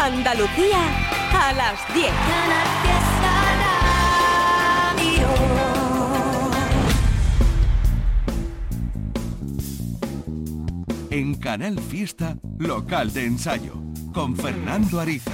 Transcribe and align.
Andalucía 0.00 0.78
a 1.34 1.52
las 1.52 1.94
10. 1.94 2.12
En 11.10 11.34
Canal 11.34 11.80
Fiesta, 11.80 12.36
local 12.58 13.12
de 13.12 13.26
ensayo, 13.26 13.74
con 14.14 14.36
Fernando 14.36 15.00
Ariza. 15.00 15.32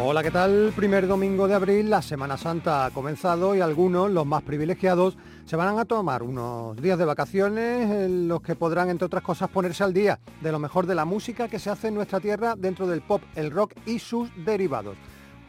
Hola, 0.00 0.22
¿qué 0.22 0.30
tal? 0.30 0.72
Primer 0.76 1.08
domingo 1.08 1.48
de 1.48 1.54
abril, 1.54 1.90
la 1.90 2.00
Semana 2.00 2.36
Santa 2.36 2.86
ha 2.86 2.90
comenzado 2.90 3.56
y 3.56 3.60
algunos, 3.60 4.10
los 4.10 4.24
más 4.24 4.42
privilegiados, 4.42 5.16
se 5.44 5.56
van 5.56 5.78
a 5.78 5.84
tomar 5.84 6.22
unos 6.22 6.76
días 6.80 6.98
de 6.98 7.04
vacaciones 7.04 7.90
en 7.90 8.28
los 8.28 8.42
que 8.42 8.54
podrán, 8.54 8.90
entre 8.90 9.06
otras 9.06 9.22
cosas, 9.22 9.50
ponerse 9.50 9.84
al 9.84 9.92
día 9.92 10.18
de 10.40 10.52
lo 10.52 10.58
mejor 10.58 10.86
de 10.86 10.94
la 10.94 11.04
música 11.04 11.48
que 11.48 11.58
se 11.58 11.70
hace 11.70 11.88
en 11.88 11.94
nuestra 11.94 12.20
tierra 12.20 12.54
dentro 12.56 12.86
del 12.86 13.02
pop, 13.02 13.22
el 13.34 13.50
rock 13.50 13.74
y 13.86 13.98
sus 13.98 14.30
derivados. 14.44 14.96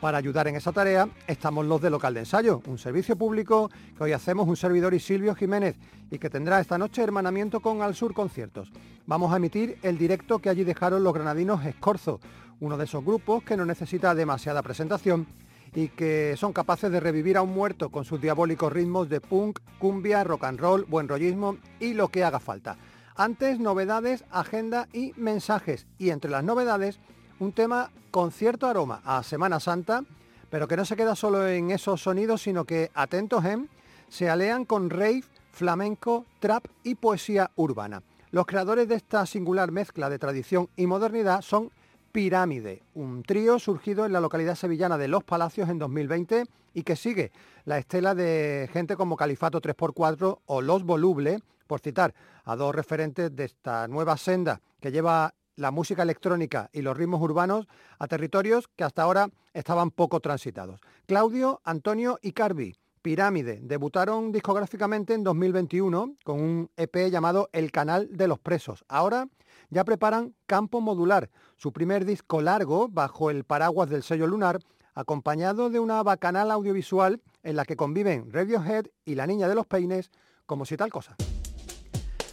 Para 0.02 0.18
ayudar 0.18 0.50
en 0.50 0.58
esa 0.58 0.74
tarea 0.74 1.08
estamos 1.28 1.66
los 1.66 1.82
de 1.82 1.90
Local 1.90 2.14
de 2.14 2.22
Ensayo, 2.22 2.62
un 2.68 2.78
servicio 2.78 3.16
público 3.16 3.70
que 3.98 4.04
hoy 4.04 4.12
hacemos 4.12 4.50
un 4.50 4.58
servidor 4.58 4.94
y 4.94 5.00
Silvio 5.00 5.34
Jiménez 5.34 5.78
y 6.12 6.20
que 6.20 6.30
tendrá 6.30 6.60
esta 6.60 6.78
noche 6.78 7.02
hermanamiento 7.02 7.62
con 7.62 7.82
Al 7.82 7.96
Sur 7.96 8.14
Conciertos. 8.14 8.70
Vamos 9.06 9.32
a 9.32 9.38
emitir 9.38 9.78
el 9.82 9.98
directo 9.98 10.40
que 10.40 10.50
allí 10.50 10.66
dejaron 10.66 11.06
los 11.06 11.14
granadinos 11.14 11.66
Escorzo, 11.66 12.20
uno 12.60 12.76
de 12.76 12.84
esos 12.84 13.06
grupos 13.06 13.44
que 13.44 13.56
no 13.56 13.66
necesita 13.66 14.14
demasiada 14.14 14.62
presentación 14.62 15.26
y 15.76 15.90
que 15.90 16.36
son 16.38 16.54
capaces 16.54 16.92
de 16.92 17.00
revivir 17.00 17.38
a 17.38 17.42
un 17.42 17.54
muerto 17.54 17.90
con 17.90 18.06
sus 18.06 18.22
diabólicos 18.22 18.72
ritmos 18.72 19.10
de 19.10 19.22
punk, 19.22 19.60
cumbia, 19.80 20.24
rock 20.24 20.44
and 20.46 20.60
roll, 20.60 20.86
buen 20.86 21.08
rollismo 21.08 21.58
y 21.80 21.94
lo 21.94 22.10
que 22.10 22.24
haga 22.24 22.40
falta. 22.40 22.78
Antes, 23.16 23.60
novedades, 23.60 24.24
agenda 24.32 24.88
y 24.92 25.14
mensajes. 25.16 25.86
Y 25.98 26.10
entre 26.10 26.32
las 26.32 26.44
novedades, 26.44 27.00
un 27.40 27.52
tema 27.52 27.92
con 28.12 28.32
cierto 28.32 28.68
aroma 28.68 29.02
a 29.06 29.24
Semana 29.24 29.60
Santa, 29.60 30.04
pero 30.50 30.68
que 30.68 30.78
no 30.78 30.86
se 30.86 30.96
queda 30.96 31.16
solo 31.16 31.48
en 31.48 31.72
esos 31.72 32.02
sonidos, 32.02 32.44
sino 32.44 32.66
que, 32.66 32.92
atentos, 32.94 33.44
en, 33.46 33.70
se 34.08 34.30
alean 34.30 34.66
con 34.66 34.90
rave, 34.90 35.24
flamenco, 35.52 36.26
trap 36.40 36.66
y 36.84 36.96
poesía 36.96 37.52
urbana. 37.56 38.04
Los 38.32 38.46
creadores 38.46 38.88
de 38.88 38.96
esta 38.96 39.26
singular 39.26 39.72
mezcla 39.72 40.10
de 40.10 40.20
tradición 40.20 40.70
y 40.76 40.88
modernidad 40.88 41.42
son 41.42 41.72
Pirámide, 42.14 42.84
un 42.94 43.24
trío 43.24 43.58
surgido 43.58 44.06
en 44.06 44.14
la 44.14 44.22
localidad 44.22 44.54
sevillana 44.54 45.00
de 45.00 45.08
Los 45.08 45.24
Palacios 45.24 45.68
en 45.68 45.80
2020 45.80 46.44
y 46.76 46.84
que 46.84 46.96
sigue 46.96 47.32
la 47.66 47.80
estela 47.80 48.14
de 48.14 48.70
gente 48.72 48.96
como 48.96 49.18
Califato 49.18 49.60
3x4 49.60 50.42
o 50.46 50.62
Los 50.62 50.84
Volubles, 50.84 51.42
por 51.66 51.80
citar 51.80 52.14
a 52.44 52.56
dos 52.56 52.76
referentes 52.76 53.36
de 53.36 53.46
esta 53.46 53.88
nueva 53.88 54.16
senda 54.18 54.62
que 54.80 54.92
lleva 54.92 55.34
la 55.56 55.72
música 55.72 56.04
electrónica 56.04 56.70
y 56.72 56.84
los 56.84 56.96
ritmos 56.96 57.20
urbanos 57.20 57.66
a 57.98 58.06
territorios 58.06 58.68
que 58.76 58.84
hasta 58.84 59.02
ahora 59.02 59.30
estaban 59.52 59.90
poco 59.90 60.20
transitados. 60.20 60.82
Claudio, 61.08 61.62
Antonio 61.64 62.20
y 62.22 62.34
Carvi, 62.34 62.76
Pirámide, 63.02 63.60
debutaron 63.64 64.32
discográficamente 64.32 65.16
en 65.16 65.24
2021 65.24 66.16
con 66.24 66.40
un 66.40 66.70
EP 66.78 67.10
llamado 67.10 67.50
El 67.54 67.72
Canal 67.72 68.08
de 68.12 68.28
los 68.28 68.38
Presos. 68.38 68.86
Ahora 68.88 69.28
ya 69.70 69.84
preparan 69.84 70.36
Campo 70.46 70.82
Modular, 70.82 71.30
su 71.64 71.72
primer 71.72 72.04
disco 72.04 72.42
largo 72.42 72.90
bajo 72.90 73.30
el 73.30 73.46
paraguas 73.46 73.90
del 73.90 74.04
sello 74.04 74.28
lunar, 74.28 74.60
acompañado 74.96 75.70
de 75.70 75.80
una 75.80 76.04
bacanal 76.04 76.52
audiovisual 76.52 77.22
en 77.42 77.56
la 77.56 77.64
que 77.64 77.78
conviven 77.78 78.30
Radiohead 78.34 78.88
y 79.06 79.16
La 79.16 79.28
Niña 79.28 79.48
de 79.48 79.56
los 79.56 79.66
Peines 79.66 80.12
como 80.46 80.66
si 80.66 80.76
tal 80.76 80.92
cosa. 80.92 81.16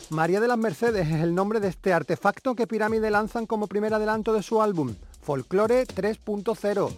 María 0.08 0.40
de 0.40 0.48
las 0.48 0.58
Mercedes 0.58 1.06
es 1.06 1.22
el 1.22 1.36
nombre 1.36 1.60
de 1.60 1.68
este 1.68 1.92
artefacto 1.92 2.56
que 2.56 2.66
Pirámide 2.66 3.08
lanzan 3.08 3.46
como 3.46 3.68
primer 3.68 3.94
adelanto 3.94 4.32
de 4.32 4.42
su 4.42 4.60
álbum, 4.60 4.96
Folklore 5.22 5.86
3.0, 5.86 6.90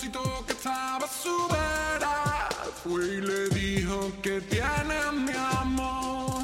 Alfonsito 0.00 0.44
que 0.46 0.52
estaba 0.52 1.04
a 1.04 1.08
su 1.08 1.48
vera 1.48 2.48
fue 2.82 3.04
y 3.04 3.20
le 3.20 3.48
dijo 3.50 4.10
que 4.22 4.40
tiene 4.40 5.12
mi 5.12 5.32
amor. 5.60 6.42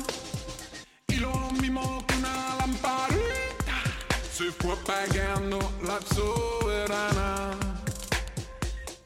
Y 1.08 1.14
lo 1.16 1.50
mismo 1.52 2.04
que 2.06 2.16
una 2.16 2.56
lamparita. 2.58 3.82
Se 4.30 4.52
fue 4.52 4.74
apagando 4.74 5.58
la 5.82 5.98
soberana. 6.14 7.56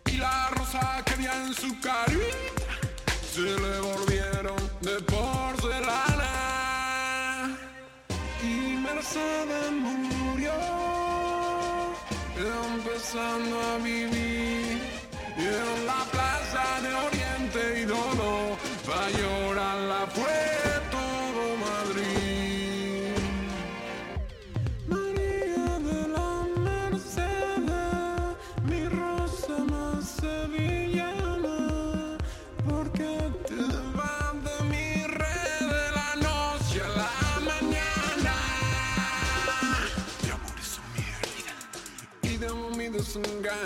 Y 0.07 0.17
la 0.17 0.51
rosa 0.51 1.01
que 1.05 1.15
había 1.15 1.47
en 1.47 1.55
su 1.55 1.79
carita. 1.81 2.75
Se 3.33 3.43
le 3.43 3.81
volvieron 3.81 4.57
de 4.81 5.01
porcelana. 5.03 6.27
Y 8.43 8.75
Mercedes 8.83 9.71
murió. 9.71 10.53
Empezando 12.37 13.61
a 13.61 13.77
vivir 13.79 14.00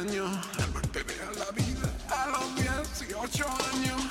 desengaño. 0.04 0.40
Te 0.92 1.02
vea 1.02 1.30
la 1.38 1.50
vida 1.52 1.90
a 2.10 2.26
los 2.28 2.54
18 2.56 3.44
años. 3.72 4.02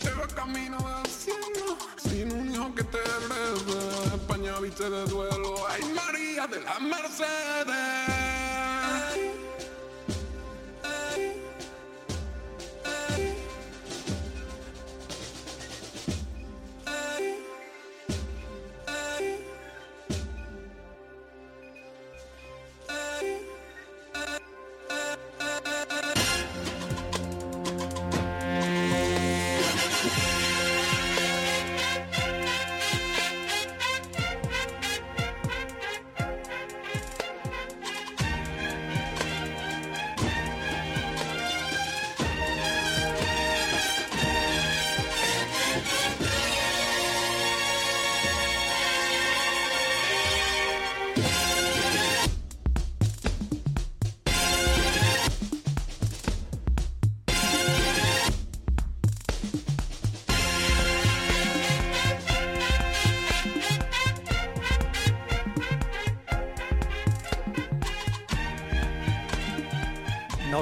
Te 0.00 0.10
va 0.10 0.26
camino 0.28 0.78
al 0.86 1.06
cielo. 1.06 1.76
Sin 1.96 2.32
un 2.32 2.54
hijo 2.54 2.74
que 2.74 2.84
te 2.84 2.98
herede. 2.98 4.14
España 4.14 4.58
viste 4.60 4.88
de 4.88 5.04
duelo. 5.06 5.66
Ay, 5.68 5.82
María 5.94 6.46
de 6.46 6.60
la 6.60 6.78
Mercedes. 6.78 8.37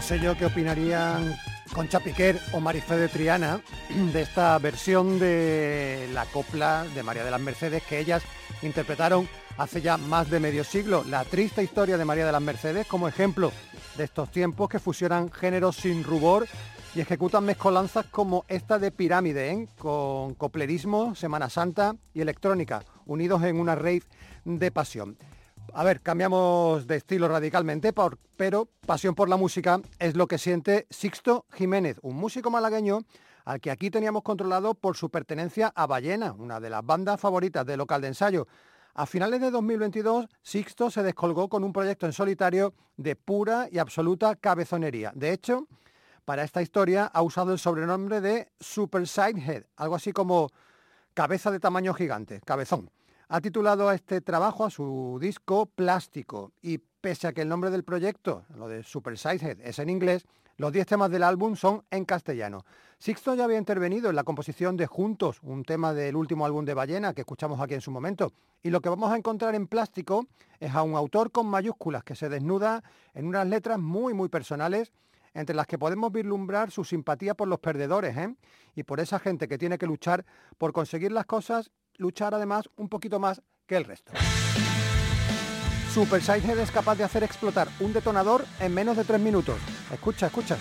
Sé 0.07 0.21
yo 0.21 0.39
qué 0.39 0.47
opinarían 0.47 1.35
Concha 1.75 1.99
Piquer 1.99 2.39
o 2.53 2.61
Marifé 2.61 2.97
de 2.97 3.09
Triana 3.09 3.61
de 4.13 4.23
esta 4.23 4.57
versión 4.61 5.19
de 5.19 6.09
la 6.15 6.27
copla 6.27 6.87
de 6.95 7.03
María 7.03 7.25
de 7.25 7.33
las 7.33 7.41
Mercedes 7.41 7.83
que 7.83 7.99
ellas 7.99 8.23
interpretaron 8.63 9.29
hace 9.59 9.83
ya 9.83 9.97
más 9.97 10.31
de 10.31 10.39
medio 10.39 10.63
siglo. 10.63 11.03
La 11.09 11.25
triste 11.25 11.61
historia 11.61 11.99
de 11.99 12.05
María 12.05 12.25
de 12.25 12.31
las 12.31 12.41
Mercedes 12.41 12.87
como 12.87 13.09
ejemplo 13.09 13.51
de 13.97 14.05
estos 14.05 14.31
tiempos 14.31 14.69
que 14.69 14.79
fusionan 14.79 15.33
géneros 15.33 15.75
sin 15.75 16.05
rubor 16.05 16.47
y 16.95 17.01
ejecutan 17.01 17.45
mezcolanzas 17.45 18.07
como 18.07 18.45
esta 18.47 18.79
de 18.79 18.93
Pirámide, 18.93 19.51
¿eh? 19.51 19.69
con 19.77 20.35
coplerismo, 20.35 21.17
Semana 21.17 21.51
Santa 21.51 21.97
y 22.15 22.21
electrónica, 22.21 22.85
unidos 23.07 23.43
en 23.43 23.59
una 23.59 23.75
rave 23.75 24.05
de 24.45 24.71
pasión. 24.71 25.17
A 25.79 25.85
ver, 25.85 26.01
cambiamos 26.01 26.87
de 26.87 26.97
estilo 26.97 27.29
radicalmente, 27.29 27.93
por- 27.93 28.17
pero 28.39 28.67
pasión 28.87 29.15
por 29.15 29.29
la 29.29 29.37
música 29.37 29.79
es 29.99 30.17
lo 30.17 30.27
que 30.27 30.39
siente 30.39 30.87
Sixto 30.89 31.45
Jiménez, 31.53 31.99
un 32.01 32.17
músico 32.17 32.51
malagueño 32.51 33.01
al 33.45 33.61
que 33.61 33.71
aquí 33.71 33.91
teníamos 33.91 34.23
controlado 34.23 34.73
por 34.73 34.97
su 34.97 35.11
pertenencia 35.11 35.71
a 35.77 35.87
Ballena, 35.87 36.33
una 36.33 36.61
de 36.61 36.71
las 36.71 36.83
bandas 36.83 37.21
favoritas 37.21 37.67
de 37.67 37.77
local 37.77 38.01
de 38.01 38.09
ensayo. 38.09 38.47
A 38.95 39.05
finales 39.05 39.39
de 39.43 39.51
2022, 39.51 40.25
Sixto 40.43 40.91
se 40.91 41.03
descolgó 41.03 41.51
con 41.51 41.63
un 41.63 41.75
proyecto 41.75 42.07
en 42.07 42.15
solitario 42.15 42.73
de 42.97 43.15
pura 43.15 43.69
y 43.71 43.77
absoluta 43.77 44.35
cabezonería. 44.35 45.13
De 45.15 45.31
hecho, 45.31 45.67
para 46.25 46.43
esta 46.43 46.63
historia 46.63 47.05
ha 47.05 47.21
usado 47.21 47.53
el 47.53 47.59
sobrenombre 47.59 48.23
de 48.23 48.49
Super 48.59 49.07
Sidehead, 49.07 49.65
algo 49.77 49.95
así 49.95 50.13
como 50.13 50.49
cabeza 51.13 51.51
de 51.51 51.61
tamaño 51.61 51.93
gigante, 51.93 52.41
cabezón. 52.47 52.91
Ha 53.29 53.41
titulado 53.41 53.89
a 53.89 53.95
este 53.97 54.21
trabajo, 54.21 54.65
a 54.65 54.71
su 54.71 55.19
disco, 55.21 55.67
Plástico, 55.67 56.53
y 56.63 56.79
pese 56.79 57.27
a 57.27 57.33
que 57.33 57.43
el 57.43 57.49
nombre 57.49 57.71
del 57.71 57.83
proyecto, 57.83 58.45
lo 58.55 58.69
de 58.69 58.85
Super 58.85 59.19
Sizehead, 59.19 59.61
es 59.63 59.81
en 59.81 59.91
inglés, 59.91 60.27
los 60.59 60.71
10 60.71 60.87
temas 60.87 61.11
del 61.11 61.25
álbum 61.25 61.57
son 61.57 61.83
en 61.91 62.05
castellano. 62.05 62.65
Sixto 62.99 63.35
ya 63.35 63.43
había 63.43 63.59
intervenido 63.59 64.09
en 64.11 64.17
la 64.17 64.23
composición 64.23 64.77
de 64.77 64.87
Juntos, 64.87 65.41
un 65.43 65.65
tema 65.65 65.93
del 65.93 66.15
último 66.15 66.47
álbum 66.47 66.65
de 66.65 66.75
Ballena 66.75 67.15
que 67.15 67.23
escuchamos 67.23 67.61
aquí 67.61 67.75
en 67.75 67.81
su 67.81 67.91
momento. 67.91 68.33
Y 68.63 68.71
lo 68.71 68.81
que 68.81 68.89
vamos 68.91 69.11
a 69.11 69.17
encontrar 69.17 69.57
en 69.57 69.67
Plástico 69.67 70.29
es 70.61 70.73
a 70.73 70.85
un 70.85 70.95
autor 70.95 71.33
con 71.33 71.49
mayúsculas 71.49 72.05
que 72.05 72.15
se 72.15 72.29
desnuda 72.29 72.85
en 73.13 73.27
unas 73.27 73.49
letras 73.49 73.81
muy, 73.81 74.15
muy 74.15 74.29
personales 74.29 74.93
entre 75.35 75.57
las 75.57 75.67
que 75.67 75.79
podemos 75.79 76.13
vislumbrar 76.13 76.71
su 76.71 76.85
simpatía 76.85 77.35
por 77.35 77.49
los 77.49 77.59
perdedores 77.59 78.17
¿eh? 78.17 78.35
y 78.77 78.85
por 78.85 79.01
esa 79.01 79.19
gente 79.19 79.49
que 79.49 79.59
tiene 79.59 79.79
que 79.79 79.87
luchar 79.87 80.25
por 80.57 80.73
conseguir 80.73 81.13
las 81.13 81.27
cosas, 81.27 81.73
luchar 81.99 82.35
además 82.35 82.69
un 82.77 82.89
poquito 82.89 83.19
más 83.19 83.43
que 83.67 83.77
el 83.77 83.85
resto. 83.85 84.13
Super 85.93 86.21
Sizehead 86.21 86.59
es 86.59 86.71
capaz 86.71 86.97
de 86.97 87.05
hacer 87.05 87.25
explotar 87.25 87.69
un 87.81 87.93
detonador 87.93 88.45
en 88.61 88.75
menos 88.75 88.97
de 88.97 89.05
tres 89.05 89.21
minutos. 89.21 89.57
Escucha, 89.91 90.27
escucha. 90.27 90.57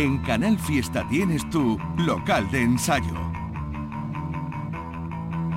En 0.00 0.16
Canal 0.22 0.58
Fiesta 0.58 1.06
tienes 1.10 1.50
tu 1.50 1.76
local 1.98 2.50
de 2.50 2.62
ensayo. 2.62 3.12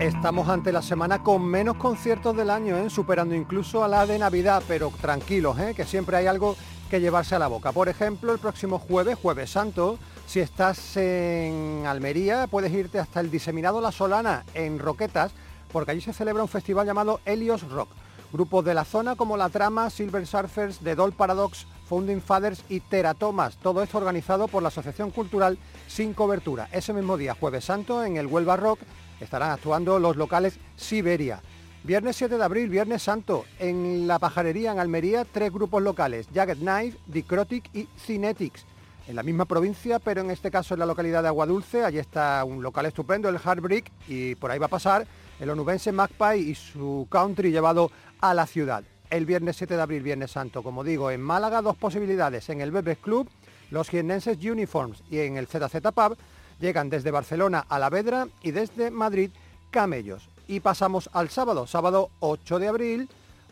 Estamos 0.02 0.50
ante 0.50 0.74
la 0.74 0.82
semana 0.82 1.24
con 1.24 1.46
menos 1.46 1.78
conciertos 1.78 2.36
del 2.36 2.50
año, 2.50 2.76
¿eh? 2.76 2.90
superando 2.90 3.36
incluso 3.36 3.86
a 3.86 3.88
la 3.88 4.06
de 4.06 4.20
Navidad, 4.20 4.62
pero 4.68 4.92
tranquilos, 5.00 5.58
¿eh? 5.60 5.74
que 5.74 5.86
siempre 5.86 6.18
hay 6.18 6.28
algo 6.28 6.58
que 6.90 7.00
llevarse 7.00 7.36
a 7.36 7.40
la 7.40 7.48
boca. 7.48 7.72
Por 7.72 7.88
ejemplo, 7.88 8.34
el 8.34 8.40
próximo 8.40 8.80
jueves, 8.80 9.18
jueves 9.18 9.50
santo, 9.50 9.98
si 10.28 10.42
estás 10.42 10.98
en 10.98 11.86
Almería, 11.88 12.48
puedes 12.48 12.74
irte 12.74 13.00
hasta 13.00 13.22
el 13.22 13.32
diseminado 13.32 13.80
La 13.80 13.94
Solana, 13.94 14.44
en 14.54 14.78
Roquetas, 14.78 15.32
porque 15.72 15.92
allí 15.92 16.02
se 16.02 16.12
celebra 16.12 16.44
un 16.44 16.50
festival 16.50 16.86
llamado 16.86 17.22
Helios 17.24 17.66
Rock. 17.70 17.88
Grupos 18.34 18.66
de 18.66 18.74
la 18.74 18.84
zona 18.84 19.16
como 19.16 19.38
La 19.38 19.48
Trama, 19.48 19.90
Silver 19.90 20.28
Surfers, 20.28 20.80
The 20.80 20.96
Doll 20.96 21.14
Paradox, 21.14 21.66
Founding 21.88 22.22
Fathers 22.22 22.64
y 22.70 22.80
Teratomas. 22.80 23.58
Todo 23.58 23.84
esto 23.84 23.98
organizado 23.98 24.48
por 24.48 24.62
la 24.62 24.70
Asociación 24.70 25.12
Cultural 25.12 25.58
Sin 25.88 26.14
Cobertura. 26.14 26.70
Ese 26.72 26.94
mismo 26.94 27.18
día, 27.18 27.36
jueves 27.40 27.66
santo, 27.66 28.04
en 28.04 28.18
el 28.18 28.28
Huelva 28.28 28.58
Rock, 28.58 28.80
estarán 29.20 29.52
actuando 29.52 30.00
los 30.00 30.16
locales 30.16 30.60
Siberia. 30.76 31.42
Viernes 31.84 32.16
7 32.16 32.38
de 32.38 32.44
abril, 32.44 32.70
Viernes 32.70 33.04
Santo, 33.04 33.44
en 33.60 34.08
La 34.08 34.18
Pajarería, 34.18 34.72
en 34.72 34.80
Almería, 34.80 35.26
tres 35.26 35.52
grupos 35.52 35.84
locales, 35.84 36.28
Jagged 36.34 36.60
Knife, 36.60 36.98
Dicrotic 37.08 37.70
y 37.76 37.90
Cinetics. 37.98 38.66
En 39.06 39.18
la 39.18 39.24
misma 39.24 39.44
provincia, 39.44 40.00
pero 40.00 40.22
en 40.22 40.32
este 40.32 40.50
caso 40.50 40.76
en 40.76 40.80
la 40.80 40.86
localidad 40.86 41.22
de 41.24 41.28
Aguadulce, 41.28 41.84
allí 41.84 41.98
está 41.98 42.42
un 42.46 42.64
local 42.64 42.86
estupendo, 42.86 43.28
el 43.28 43.38
Heartbreak, 43.38 43.92
y 44.08 44.36
por 44.36 44.50
ahí 44.50 44.60
va 44.60 44.68
a 44.68 44.70
pasar 44.70 45.06
el 45.42 45.50
onubense 45.50 45.92
Magpie 45.92 46.38
y 46.38 46.56
su 46.56 47.06
country 47.10 47.52
llevado 47.52 47.92
a 48.22 48.34
la 48.34 48.48
ciudad. 48.48 48.86
El 49.14 49.28
viernes 49.28 49.58
7 49.58 49.76
de 49.76 49.82
abril, 49.84 50.02
Viernes 50.02 50.32
Santo, 50.32 50.64
como 50.64 50.84
digo, 50.84 51.12
en 51.12 51.22
Málaga 51.22 51.62
dos 51.62 51.76
posibilidades, 51.78 52.50
en 52.50 52.62
el 52.62 52.72
Bebes 52.72 52.98
Club, 52.98 53.30
los 53.70 53.88
jiennenses 53.88 54.44
Uniforms 54.44 55.04
y 55.12 55.20
en 55.20 55.38
el 55.38 55.46
ZZ 55.46 55.82
Pub, 55.94 56.18
llegan 56.60 56.90
desde 56.90 57.12
Barcelona 57.12 57.64
a 57.70 57.78
La 57.78 57.92
Vedra 57.92 58.28
y 58.42 58.50
desde 58.50 58.90
Madrid 58.90 59.30
Camellos. 59.70 60.30
Y 60.48 60.62
pasamos 60.62 61.12
al 61.14 61.30
sábado, 61.30 61.68
sábado 61.68 62.10
8 62.22 62.58
de 62.58 62.68
abril, 62.68 63.10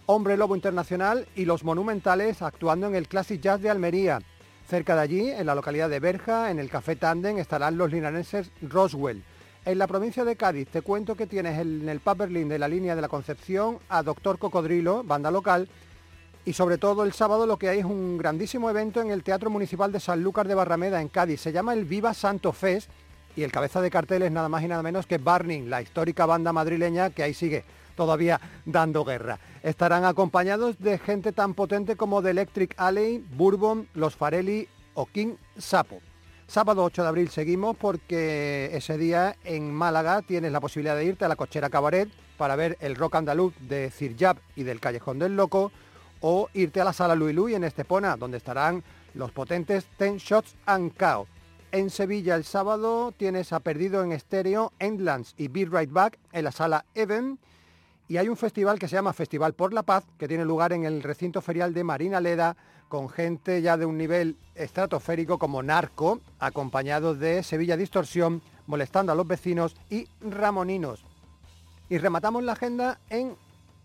Hombre 0.08 0.36
Lobo 0.36 0.56
Internacional 0.56 1.28
y 1.36 1.46
los 1.46 1.64
Monumentales 1.64 2.42
actuando 2.42 2.88
en 2.88 2.96
el 2.96 3.08
Classic 3.08 3.40
Jazz 3.40 3.62
de 3.62 3.70
Almería. 3.70 4.18
Cerca 4.68 4.96
de 4.96 5.02
allí, 5.02 5.30
en 5.30 5.46
la 5.46 5.54
localidad 5.54 5.92
de 5.92 6.00
Berja, 6.00 6.50
en 6.50 6.58
el 6.58 6.72
Café 6.72 6.96
Tanden, 6.96 7.38
estarán 7.38 7.78
los 7.78 7.92
linarenses 7.92 8.50
Roswell. 8.64 9.24
En 9.64 9.78
la 9.78 9.86
provincia 9.86 10.26
de 10.26 10.36
Cádiz 10.36 10.68
te 10.70 10.82
cuento 10.82 11.16
que 11.16 11.28
tienes 11.28 11.60
en 11.60 11.88
el 11.88 12.00
Pub 12.00 12.28
de 12.28 12.58
la 12.58 12.68
línea 12.68 12.96
de 12.96 13.02
la 13.02 13.08
Concepción 13.08 13.78
a 13.90 14.02
Doctor 14.02 14.40
Cocodrilo, 14.40 15.04
banda 15.04 15.30
local, 15.30 15.70
y 16.46 16.54
sobre 16.54 16.80
todo 16.80 17.04
el 17.04 17.14
sábado 17.14 17.46
lo 17.46 17.58
que 17.58 17.70
hay 17.70 17.78
es 17.78 17.86
un 17.86 18.18
grandísimo 18.18 18.72
evento 18.72 19.02
en 19.02 19.12
el 19.12 19.22
Teatro 19.22 19.52
Municipal 19.52 19.92
de 19.92 20.00
Sanlúcar 20.00 20.48
de 20.48 20.56
Barrameda 20.56 21.00
en 21.00 21.10
Cádiz. 21.10 21.42
Se 21.42 21.52
llama 21.52 21.74
el 21.74 21.86
Viva 21.86 22.16
Santo 22.16 22.54
Fest 22.54 22.90
y 23.36 23.44
el 23.44 23.52
cabeza 23.52 23.82
de 23.82 23.92
cartel 23.92 24.24
es 24.24 24.32
nada 24.32 24.50
más 24.50 24.64
y 24.64 24.68
nada 24.68 24.82
menos 24.82 25.06
que 25.06 25.20
Barning, 25.20 25.70
la 25.70 25.84
histórica 25.84 26.26
banda 26.26 26.52
madrileña 26.52 27.12
que 27.12 27.22
ahí 27.22 27.36
sigue 27.36 27.64
todavía 27.96 28.42
dando 28.66 29.06
guerra. 29.06 29.38
Estarán 29.62 30.06
acompañados 30.06 30.80
de 30.80 30.98
gente 30.98 31.34
tan 31.34 31.54
potente 31.54 31.96
como 31.96 32.24
The 32.24 32.32
Electric 32.32 32.74
Alley, 32.78 33.24
Bourbon, 33.36 33.88
Los 33.94 34.16
Farelli 34.16 34.68
o 34.96 35.06
King 35.06 35.36
Sapo. 35.56 36.02
Sábado 36.52 36.84
8 36.84 37.04
de 37.04 37.08
abril 37.08 37.30
seguimos 37.30 37.78
porque 37.78 38.72
ese 38.74 38.98
día 38.98 39.38
en 39.46 39.74
Málaga 39.74 40.22
tienes 40.22 40.52
la 40.52 40.60
posibilidad 40.60 40.98
de 40.98 41.06
irte 41.06 41.24
a 41.24 41.30
la 41.30 41.38
Cochera 41.38 41.70
Cabaret 41.70 42.10
para 42.36 42.58
ver 42.58 42.78
el 42.82 42.98
rock 42.98 43.16
andaluz 43.16 43.54
de 43.62 43.90
Cirjab 43.90 44.36
y 44.58 44.64
del 44.64 44.82
Callejón 44.82 45.18
del 45.18 45.38
Loco 45.38 45.72
o 46.20 46.50
irte 46.54 46.82
a 46.82 46.84
la 46.84 46.92
Sala 46.92 47.16
Louis 47.16 47.34
Louis 47.34 47.56
en 47.56 47.64
Estepona 47.64 48.18
donde 48.18 48.36
estarán 48.36 48.84
los 49.14 49.32
potentes 49.32 49.86
Ten 49.96 50.18
Shots 50.18 50.58
and 50.66 50.94
Cow. 50.98 51.26
En 51.72 51.90
Sevilla 51.90 52.36
el 52.36 52.44
sábado 52.44 53.14
tienes 53.16 53.54
a 53.54 53.62
Perdido 53.62 54.04
en 54.04 54.12
Estéreo, 54.12 54.74
Endlands 54.78 55.36
y 55.38 55.48
Be 55.48 55.70
Right 55.72 55.94
Back 55.94 56.20
en 56.34 56.44
la 56.44 56.52
Sala 56.52 56.84
Even 56.96 57.40
y 58.10 58.18
hay 58.18 58.28
un 58.28 58.36
festival 58.36 58.78
que 58.78 58.90
se 58.90 58.98
llama 58.98 59.14
Festival 59.14 59.54
por 59.54 59.72
la 59.72 59.84
Paz, 59.84 60.04
que 60.20 60.28
tiene 60.28 60.44
lugar 60.44 60.74
en 60.74 60.84
el 60.84 61.02
recinto 61.02 61.42
ferial 61.42 61.74
de 61.74 61.86
Marina 61.86 62.20
Leda, 62.20 62.58
con 62.92 63.08
gente 63.08 63.62
ya 63.62 63.78
de 63.78 63.86
un 63.86 63.98
nivel 63.98 64.36
estratosférico 64.54 65.40
como 65.40 65.64
Narco, 65.64 66.20
acompañados 66.40 67.20
de 67.20 67.42
Sevilla 67.42 67.78
Distorsión, 67.78 68.42
molestando 68.68 69.14
a 69.14 69.16
los 69.16 69.26
vecinos 69.26 69.78
y 69.90 70.10
Ramoninos. 70.20 71.06
Y 71.88 72.00
rematamos 72.00 72.44
la 72.44 72.52
agenda 72.52 73.00
en 73.10 73.38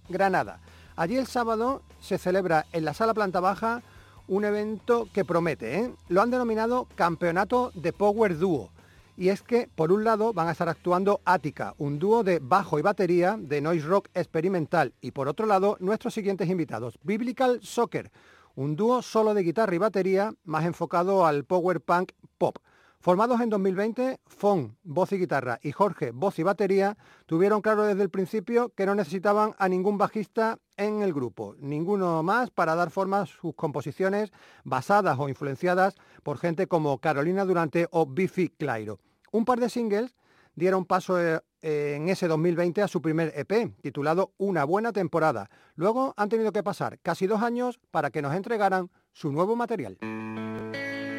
Granada. 0.08 0.58
Allí 0.96 1.16
el 1.16 1.28
sábado 1.28 1.82
se 2.00 2.18
celebra 2.18 2.66
en 2.72 2.84
la 2.84 2.94
sala 2.94 3.14
planta 3.14 3.38
baja 3.38 3.80
un 4.26 4.44
evento 4.44 5.08
que 5.14 5.24
promete. 5.24 5.78
¿eh? 5.78 5.94
Lo 6.08 6.20
han 6.20 6.32
denominado 6.32 6.88
Campeonato 6.96 7.70
de 7.76 7.92
Power 7.92 8.36
Duo 8.36 8.70
y 9.16 9.28
es 9.28 9.40
que 9.40 9.68
por 9.72 9.92
un 9.92 10.02
lado 10.02 10.32
van 10.32 10.48
a 10.48 10.52
estar 10.52 10.68
actuando 10.68 11.20
Ática, 11.24 11.74
un 11.78 12.00
dúo 12.00 12.24
de 12.24 12.40
bajo 12.40 12.80
y 12.80 12.82
batería 12.82 13.38
de 13.38 13.60
noise 13.60 13.86
rock 13.86 14.08
experimental 14.14 14.94
y 15.00 15.12
por 15.12 15.28
otro 15.28 15.46
lado 15.46 15.76
nuestros 15.78 16.12
siguientes 16.12 16.50
invitados, 16.50 16.98
Biblical 17.04 17.60
Soccer, 17.62 18.10
un 18.56 18.74
dúo 18.74 19.02
solo 19.02 19.34
de 19.34 19.42
guitarra 19.42 19.74
y 19.74 19.78
batería 19.78 20.34
más 20.44 20.64
enfocado 20.64 21.24
al 21.24 21.44
power 21.44 21.80
punk 21.80 22.12
pop. 22.38 22.58
Formados 22.98 23.40
en 23.40 23.50
2020, 23.50 24.18
Fon, 24.26 24.76
voz 24.82 25.12
y 25.12 25.18
guitarra, 25.18 25.60
y 25.62 25.70
Jorge, 25.70 26.10
voz 26.10 26.38
y 26.40 26.42
batería, 26.42 26.96
tuvieron 27.26 27.60
claro 27.60 27.84
desde 27.84 28.02
el 28.02 28.10
principio 28.10 28.70
que 28.70 28.86
no 28.86 28.96
necesitaban 28.96 29.54
a 29.58 29.68
ningún 29.68 29.96
bajista 29.96 30.58
en 30.76 31.02
el 31.02 31.12
grupo, 31.12 31.54
ninguno 31.60 32.22
más 32.24 32.50
para 32.50 32.74
dar 32.74 32.90
forma 32.90 33.20
a 33.20 33.26
sus 33.26 33.54
composiciones 33.54 34.32
basadas 34.64 35.18
o 35.20 35.28
influenciadas 35.28 35.94
por 36.24 36.38
gente 36.38 36.66
como 36.66 36.98
Carolina 36.98 37.44
Durante 37.44 37.86
o 37.92 38.06
Biffy 38.06 38.48
Clyro. 38.48 38.98
Un 39.30 39.44
par 39.44 39.60
de 39.60 39.68
singles 39.68 40.16
dieron 40.56 40.84
paso 40.84 41.20
eh, 41.20 41.40
en 41.66 42.08
ese 42.08 42.28
2020 42.28 42.80
a 42.80 42.86
su 42.86 43.02
primer 43.02 43.32
EP, 43.34 43.72
titulado 43.82 44.32
Una 44.38 44.62
buena 44.62 44.92
temporada. 44.92 45.50
Luego 45.74 46.14
han 46.16 46.28
tenido 46.28 46.52
que 46.52 46.62
pasar 46.62 47.00
casi 47.00 47.26
dos 47.26 47.42
años 47.42 47.80
para 47.90 48.10
que 48.10 48.22
nos 48.22 48.34
entregaran 48.36 48.88
su 49.12 49.32
nuevo 49.32 49.56
material. 49.56 49.98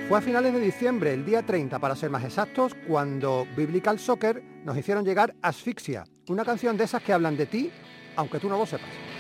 Fue 0.08 0.18
a 0.18 0.22
finales 0.22 0.54
de 0.54 0.62
diciembre, 0.62 1.14
el 1.14 1.26
día 1.26 1.46
30 1.46 1.80
para 1.80 1.98
ser 1.98 2.10
más 2.10 2.24
exactos, 2.24 2.78
cuando 2.88 3.46
Biblical 3.58 4.00
Soccer 4.00 4.42
nos 4.64 4.78
hicieron 4.78 5.04
llegar 5.04 5.36
Asfixia, 5.42 6.06
una 6.30 6.46
canción 6.46 6.78
de 6.78 6.86
esas 6.86 7.04
que 7.04 7.12
hablan 7.12 7.36
de 7.36 7.46
ti, 7.46 7.70
aunque 8.16 8.40
tú 8.40 8.48
no 8.48 8.58
lo 8.58 8.66
sepas. 8.66 9.17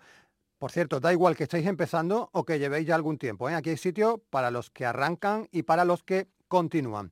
Por 0.56 0.70
cierto, 0.70 1.00
da 1.00 1.12
igual 1.12 1.34
que 1.34 1.42
estéis 1.42 1.66
empezando 1.66 2.30
o 2.32 2.44
que 2.44 2.60
llevéis 2.60 2.86
ya 2.86 2.94
algún 2.94 3.18
tiempo. 3.18 3.50
¿eh? 3.50 3.56
Aquí 3.56 3.70
hay 3.70 3.76
sitio 3.76 4.22
para 4.30 4.52
los 4.52 4.70
que 4.70 4.86
arrancan 4.86 5.48
y 5.50 5.64
para 5.64 5.84
los 5.84 6.04
que 6.04 6.28
continúan. 6.46 7.10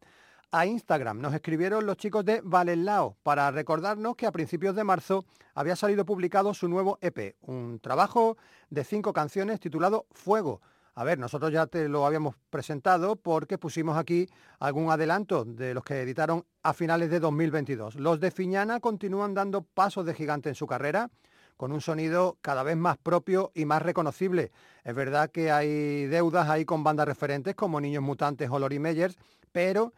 A 0.52 0.66
Instagram 0.66 1.20
nos 1.20 1.32
escribieron 1.32 1.86
los 1.86 1.96
chicos 1.96 2.24
de 2.24 2.40
Valelao 2.42 3.16
para 3.22 3.52
recordarnos 3.52 4.16
que 4.16 4.26
a 4.26 4.32
principios 4.32 4.74
de 4.74 4.82
marzo 4.82 5.24
había 5.54 5.76
salido 5.76 6.04
publicado 6.04 6.52
su 6.54 6.66
nuevo 6.66 6.98
EP, 7.02 7.36
un 7.42 7.78
trabajo 7.78 8.36
de 8.68 8.82
cinco 8.82 9.12
canciones 9.12 9.60
titulado 9.60 10.06
Fuego. 10.10 10.60
A 10.96 11.04
ver, 11.04 11.20
nosotros 11.20 11.52
ya 11.52 11.68
te 11.68 11.88
lo 11.88 12.04
habíamos 12.04 12.34
presentado 12.50 13.14
porque 13.14 13.58
pusimos 13.58 13.96
aquí 13.96 14.26
algún 14.58 14.90
adelanto 14.90 15.44
de 15.44 15.72
los 15.72 15.84
que 15.84 16.00
editaron 16.00 16.44
a 16.64 16.74
finales 16.74 17.10
de 17.10 17.20
2022. 17.20 17.94
Los 17.94 18.18
de 18.18 18.32
Fiñana 18.32 18.80
continúan 18.80 19.34
dando 19.34 19.62
pasos 19.62 20.04
de 20.04 20.14
gigante 20.14 20.48
en 20.48 20.56
su 20.56 20.66
carrera 20.66 21.10
con 21.56 21.70
un 21.70 21.80
sonido 21.80 22.38
cada 22.42 22.64
vez 22.64 22.76
más 22.76 22.98
propio 22.98 23.52
y 23.54 23.66
más 23.66 23.82
reconocible. 23.82 24.50
Es 24.82 24.96
verdad 24.96 25.30
que 25.30 25.52
hay 25.52 26.06
deudas 26.06 26.48
ahí 26.48 26.64
con 26.64 26.82
bandas 26.82 27.06
referentes 27.06 27.54
como 27.54 27.80
Niños 27.80 28.02
Mutantes 28.02 28.50
o 28.50 28.58
Lori 28.58 28.80
Meyers, 28.80 29.16
pero 29.52 29.92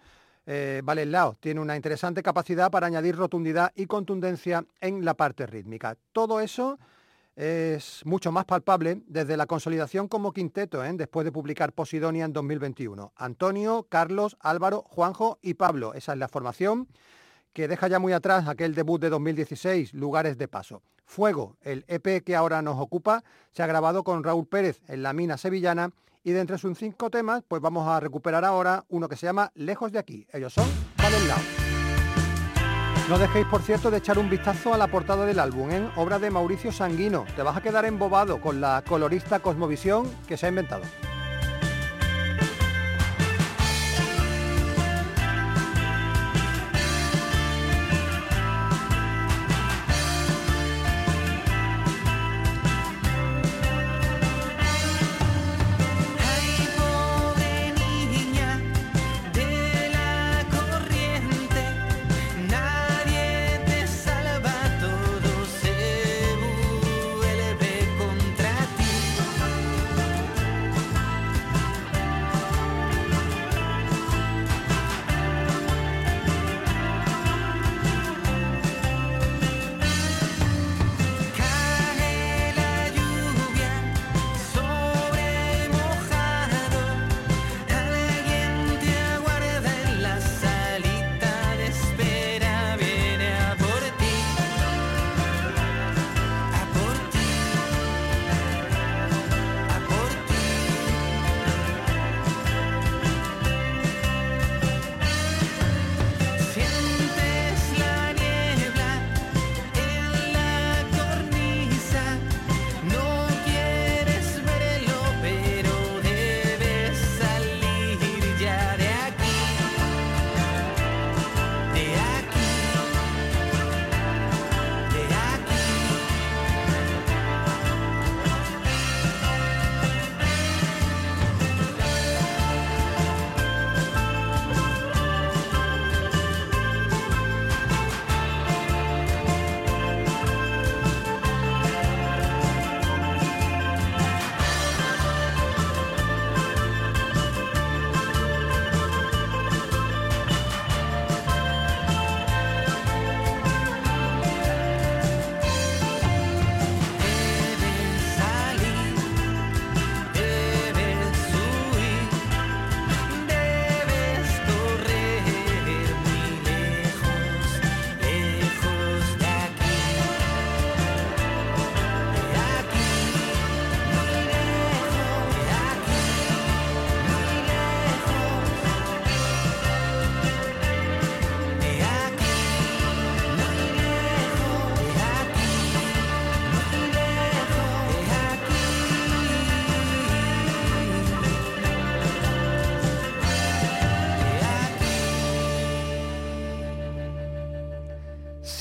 eh, 0.46 0.82
Valelao 0.84 1.34
tiene 1.40 1.60
una 1.60 1.76
interesante 1.76 2.22
capacidad 2.22 2.70
para 2.70 2.86
añadir 2.86 3.16
rotundidad 3.16 3.72
y 3.74 3.86
contundencia 3.86 4.64
en 4.80 5.04
la 5.04 5.14
parte 5.14 5.46
rítmica. 5.46 5.96
Todo 6.12 6.40
eso 6.40 6.78
es 7.34 8.02
mucho 8.04 8.30
más 8.30 8.44
palpable 8.44 9.02
desde 9.06 9.36
la 9.36 9.46
consolidación 9.46 10.08
como 10.08 10.32
quinteto, 10.32 10.84
¿eh? 10.84 10.92
después 10.94 11.24
de 11.24 11.32
publicar 11.32 11.72
Posidonia 11.72 12.24
en 12.24 12.32
2021. 12.32 13.12
Antonio, 13.16 13.86
Carlos, 13.88 14.36
Álvaro, 14.40 14.84
Juanjo 14.88 15.38
y 15.42 15.54
Pablo. 15.54 15.94
Esa 15.94 16.12
es 16.12 16.18
la 16.18 16.28
formación 16.28 16.88
que 17.52 17.68
deja 17.68 17.88
ya 17.88 17.98
muy 17.98 18.12
atrás 18.12 18.48
aquel 18.48 18.74
debut 18.74 19.00
de 19.00 19.10
2016, 19.10 19.94
Lugares 19.94 20.38
de 20.38 20.48
Paso. 20.48 20.82
Fuego, 21.04 21.56
el 21.60 21.84
EP 21.88 22.24
que 22.24 22.36
ahora 22.36 22.62
nos 22.62 22.80
ocupa, 22.80 23.22
se 23.50 23.62
ha 23.62 23.66
grabado 23.66 24.02
con 24.02 24.24
Raúl 24.24 24.46
Pérez 24.46 24.80
en 24.88 25.02
la 25.02 25.12
mina 25.12 25.36
sevillana 25.36 25.90
y 26.24 26.32
de 26.32 26.40
entre 26.40 26.58
sus 26.58 26.78
cinco 26.78 27.10
temas, 27.10 27.42
pues 27.46 27.60
vamos 27.62 27.88
a 27.88 28.00
recuperar 28.00 28.44
ahora 28.44 28.84
uno 28.88 29.08
que 29.08 29.16
se 29.16 29.26
llama 29.26 29.50
Lejos 29.54 29.92
de 29.92 29.98
aquí. 29.98 30.26
Ellos 30.32 30.52
son 30.52 30.66
Valelao. 30.96 31.38
No 33.08 33.18
dejéis, 33.18 33.46
por 33.46 33.62
cierto, 33.62 33.90
de 33.90 33.98
echar 33.98 34.18
un 34.18 34.30
vistazo 34.30 34.72
a 34.72 34.78
la 34.78 34.86
portada 34.86 35.26
del 35.26 35.40
álbum, 35.40 35.70
en 35.70 35.90
obra 35.96 36.18
de 36.18 36.30
Mauricio 36.30 36.72
Sanguino. 36.72 37.24
Te 37.34 37.42
vas 37.42 37.56
a 37.56 37.60
quedar 37.60 37.84
embobado 37.84 38.40
con 38.40 38.60
la 38.60 38.82
colorista 38.86 39.40
Cosmovisión 39.40 40.08
que 40.26 40.36
se 40.36 40.46
ha 40.46 40.48
inventado. 40.48 40.82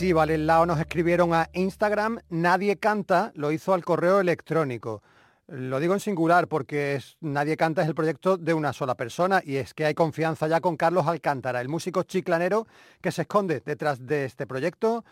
Sí, 0.02 0.14
Valelao 0.14 0.66
nos 0.66 0.80
escribieron 0.80 1.32
a 1.36 1.48
Instagram, 1.54 2.22
nadie 2.32 2.78
canta, 2.78 3.32
lo 3.36 3.52
hizo 3.52 3.72
al 3.76 3.86
correo 3.86 4.20
electrónico. 4.20 5.04
Lo 5.46 5.80
digo 5.80 5.94
en 5.94 6.00
singular 6.00 6.48
porque 6.48 6.96
es- 6.96 7.18
Nadie 7.22 7.56
canta 7.56 7.84
es 7.84 7.88
el 7.88 7.94
proyecto 7.94 8.36
de 8.36 8.56
una 8.56 8.74
sola 8.74 8.96
persona 8.96 9.44
y 9.46 9.58
es 9.58 9.76
que 9.76 9.86
hay 9.86 9.94
confianza 9.94 10.48
ya 10.48 10.60
con 10.60 10.76
Carlos 10.76 11.06
Alcántara, 11.06 11.62
el 11.62 11.70
músico 11.70 12.02
chiclanero 12.02 12.66
que 13.00 13.12
se 13.12 13.22
esconde 13.22 13.62
detrás 13.64 14.04
de 14.04 14.26
este 14.26 14.48
proyecto. 14.48 15.06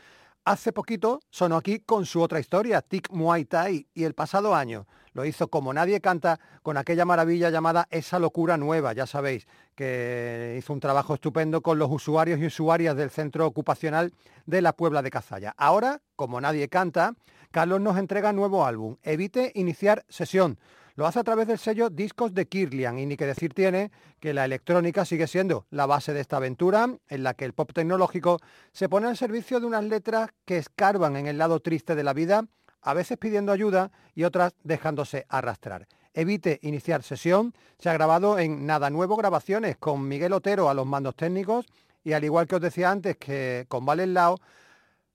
Hace 0.44 0.74
poquito 0.74 1.20
sonó 1.30 1.58
aquí 1.58 1.82
con 1.82 2.08
su 2.08 2.20
otra 2.20 2.40
historia, 2.40 2.82
Tic 2.82 3.12
Muay 3.12 3.46
Thai, 3.46 3.86
y 3.94 4.06
el 4.06 4.16
pasado 4.16 4.56
año 4.56 4.88
lo 5.14 5.24
hizo 5.24 5.50
como 5.50 5.72
nadie 5.72 6.02
canta 6.02 6.40
con 6.64 6.78
aquella 6.78 7.06
maravilla 7.06 7.52
llamada 7.52 7.88
Esa 7.92 8.18
locura 8.18 8.58
nueva, 8.58 8.94
ya 8.94 9.06
sabéis, 9.06 9.48
que 9.80 10.58
hizo 10.60 10.74
un 10.74 10.82
trabajo 10.82 11.14
estupendo 11.14 11.62
con 11.62 11.80
los 11.80 11.90
usuarios 11.90 12.38
y 12.42 12.48
usuarias 12.48 12.98
del 12.98 13.12
centro 13.12 13.48
ocupacional 13.48 14.12
de 14.46 14.62
la 14.62 14.74
Puebla 14.74 15.02
de 15.02 15.10
Cazalla. 15.10 15.54
Ahora, 15.56 16.02
como 16.18 16.42
nadie 16.42 16.68
canta, 16.68 17.14
Carlos 17.50 17.80
nos 17.80 17.98
entrega 17.98 18.34
nuevo 18.34 18.66
álbum, 18.66 18.98
Evite 19.04 19.54
iniciar 19.56 20.04
sesión. 20.10 20.60
Lo 20.96 21.08
hace 21.08 21.20
a 21.20 21.24
través 21.24 21.48
del 21.48 21.60
sello 21.60 21.90
Discos 21.90 22.34
de 22.34 22.46
Kirlian 22.46 23.00
y 23.00 23.06
ni 23.06 23.16
que 23.16 23.26
decir 23.26 23.54
tiene 23.54 23.90
que 24.20 24.34
la 24.34 24.44
electrónica 24.44 25.06
sigue 25.06 25.28
siendo 25.28 25.66
la 25.70 25.86
base 25.86 26.12
de 26.12 26.20
esta 26.20 26.36
aventura 26.36 26.90
en 27.08 27.24
la 27.24 27.34
que 27.34 27.46
el 27.46 27.54
pop 27.54 27.72
tecnológico 27.74 28.42
se 28.74 28.90
pone 28.90 29.08
al 29.08 29.16
servicio 29.16 29.62
de 29.62 29.68
unas 29.68 29.86
letras 29.86 30.32
que 30.44 30.58
escarban 30.58 31.16
en 31.16 31.28
el 31.28 31.38
lado 31.38 31.62
triste 31.62 31.96
de 31.96 32.04
la 32.04 32.12
vida, 32.12 32.44
a 32.82 32.94
veces 32.94 33.18
pidiendo 33.18 33.54
ayuda 33.54 33.92
y 34.14 34.26
otras 34.26 34.56
dejándose 34.62 35.26
arrastrar. 35.30 35.88
Evite 36.20 36.60
iniciar 36.64 37.02
sesión 37.02 37.54
se 37.78 37.90
ha 37.90 37.94
grabado 37.94 38.40
en 38.40 38.66
Nada 38.66 38.90
Nuevo 38.90 39.16
Grabaciones 39.16 39.78
con 39.78 40.06
Miguel 40.06 40.34
Otero 40.34 40.70
a 40.70 40.74
los 40.74 40.86
mandos 40.86 41.16
técnicos 41.16 41.66
y 42.04 42.12
al 42.12 42.26
igual 42.26 42.46
que 42.46 42.56
os 42.56 42.62
decía 42.62 42.92
antes 42.92 43.16
que 43.16 43.64
con 43.70 43.86
Valen 43.86 44.14
Lao, 44.14 44.38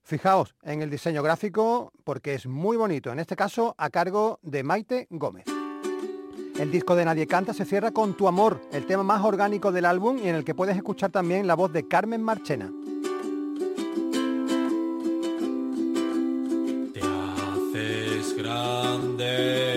fijaos 0.02 0.54
en 0.62 0.80
el 0.80 0.88
diseño 0.88 1.22
gráfico 1.22 1.92
porque 2.04 2.32
es 2.32 2.46
muy 2.46 2.78
bonito, 2.78 3.12
en 3.12 3.18
este 3.18 3.36
caso 3.36 3.74
a 3.76 3.90
cargo 3.90 4.38
de 4.40 4.62
Maite 4.62 5.06
Gómez. 5.10 5.44
El 6.58 6.70
disco 6.70 6.96
de 6.96 7.04
Nadie 7.04 7.26
Canta 7.26 7.52
se 7.52 7.66
cierra 7.66 7.90
con 7.90 8.16
Tu 8.16 8.26
Amor, 8.26 8.62
el 8.72 8.86
tema 8.86 9.02
más 9.02 9.22
orgánico 9.24 9.72
del 9.72 9.84
álbum 9.84 10.18
y 10.24 10.28
en 10.28 10.36
el 10.36 10.44
que 10.44 10.54
puedes 10.54 10.74
escuchar 10.74 11.10
también 11.10 11.46
la 11.46 11.54
voz 11.54 11.70
de 11.70 11.86
Carmen 11.86 12.22
Marchena. 12.22 12.72
Grande 18.36 19.73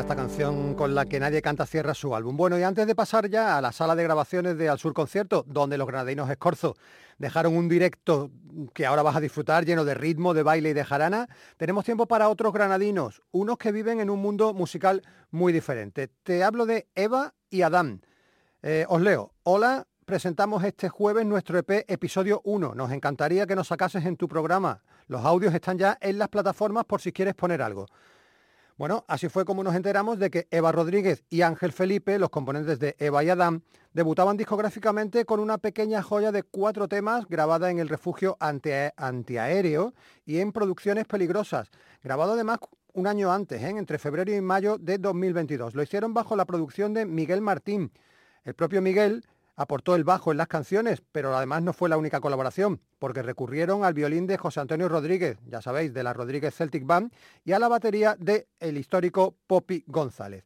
esta 0.00 0.16
canción 0.16 0.74
con 0.74 0.94
la 0.94 1.06
que 1.06 1.18
nadie 1.18 1.40
canta 1.40 1.64
cierra 1.64 1.94
su 1.94 2.14
álbum. 2.14 2.36
Bueno, 2.36 2.58
y 2.58 2.62
antes 2.62 2.86
de 2.86 2.94
pasar 2.94 3.30
ya 3.30 3.56
a 3.56 3.60
la 3.62 3.72
sala 3.72 3.96
de 3.96 4.02
grabaciones 4.02 4.58
de 4.58 4.68
Al 4.68 4.78
Sur 4.78 4.92
Concierto, 4.92 5.44
donde 5.46 5.78
los 5.78 5.86
granadinos 5.86 6.28
Escorzo 6.28 6.76
dejaron 7.18 7.56
un 7.56 7.68
directo 7.68 8.30
que 8.74 8.84
ahora 8.84 9.02
vas 9.02 9.16
a 9.16 9.20
disfrutar 9.20 9.64
lleno 9.64 9.84
de 9.84 9.94
ritmo, 9.94 10.34
de 10.34 10.42
baile 10.42 10.70
y 10.70 10.72
de 10.74 10.84
jarana, 10.84 11.28
tenemos 11.56 11.84
tiempo 11.84 12.06
para 12.06 12.28
otros 12.28 12.52
granadinos, 12.52 13.22
unos 13.30 13.56
que 13.56 13.72
viven 13.72 14.00
en 14.00 14.10
un 14.10 14.20
mundo 14.20 14.52
musical 14.52 15.02
muy 15.30 15.52
diferente. 15.52 16.08
Te 16.22 16.44
hablo 16.44 16.66
de 16.66 16.88
Eva 16.94 17.34
y 17.48 17.62
Adán. 17.62 18.02
Eh, 18.62 18.84
os 18.88 19.00
leo. 19.00 19.32
Hola, 19.44 19.86
presentamos 20.04 20.62
este 20.64 20.88
jueves 20.90 21.24
nuestro 21.24 21.58
EP 21.58 21.84
episodio 21.88 22.42
1. 22.44 22.74
Nos 22.74 22.92
encantaría 22.92 23.46
que 23.46 23.56
nos 23.56 23.68
sacases 23.68 24.04
en 24.04 24.16
tu 24.16 24.28
programa. 24.28 24.82
Los 25.06 25.24
audios 25.24 25.54
están 25.54 25.78
ya 25.78 25.96
en 26.00 26.18
las 26.18 26.28
plataformas 26.28 26.84
por 26.84 27.00
si 27.00 27.12
quieres 27.12 27.34
poner 27.34 27.62
algo. 27.62 27.86
Bueno, 28.78 29.06
así 29.08 29.30
fue 29.30 29.46
como 29.46 29.64
nos 29.64 29.74
enteramos 29.74 30.18
de 30.18 30.30
que 30.30 30.48
Eva 30.50 30.70
Rodríguez 30.70 31.24
y 31.30 31.40
Ángel 31.40 31.72
Felipe, 31.72 32.18
los 32.18 32.28
componentes 32.28 32.78
de 32.78 32.94
Eva 32.98 33.24
y 33.24 33.30
Adán, 33.30 33.62
debutaban 33.94 34.36
discográficamente 34.36 35.24
con 35.24 35.40
una 35.40 35.56
pequeña 35.56 36.02
joya 36.02 36.30
de 36.30 36.42
cuatro 36.42 36.86
temas 36.86 37.26
grabada 37.26 37.70
en 37.70 37.78
el 37.78 37.88
refugio 37.88 38.36
antiaéreo 38.38 39.94
y 40.26 40.40
en 40.40 40.52
producciones 40.52 41.06
peligrosas, 41.06 41.70
grabado 42.02 42.34
además 42.34 42.58
un 42.92 43.06
año 43.06 43.32
antes, 43.32 43.62
¿eh? 43.62 43.70
entre 43.70 43.96
febrero 43.96 44.34
y 44.34 44.42
mayo 44.42 44.76
de 44.76 44.98
2022. 44.98 45.74
Lo 45.74 45.82
hicieron 45.82 46.12
bajo 46.12 46.36
la 46.36 46.44
producción 46.44 46.92
de 46.92 47.06
Miguel 47.06 47.40
Martín. 47.40 47.90
El 48.44 48.52
propio 48.52 48.82
Miguel 48.82 49.24
aportó 49.56 49.96
el 49.96 50.04
bajo 50.04 50.30
en 50.30 50.38
las 50.38 50.48
canciones, 50.48 51.02
pero 51.12 51.36
además 51.36 51.62
no 51.62 51.72
fue 51.72 51.88
la 51.88 51.96
única 51.96 52.20
colaboración, 52.20 52.80
porque 52.98 53.22
recurrieron 53.22 53.84
al 53.84 53.94
violín 53.94 54.26
de 54.26 54.36
José 54.36 54.60
Antonio 54.60 54.88
Rodríguez, 54.88 55.38
ya 55.46 55.62
sabéis, 55.62 55.92
de 55.94 56.02
la 56.02 56.12
Rodríguez 56.12 56.54
Celtic 56.54 56.86
Band, 56.86 57.12
y 57.44 57.52
a 57.52 57.58
la 57.58 57.68
batería 57.68 58.16
de 58.18 58.48
el 58.60 58.76
histórico 58.76 59.34
Poppy 59.46 59.82
González. 59.86 60.44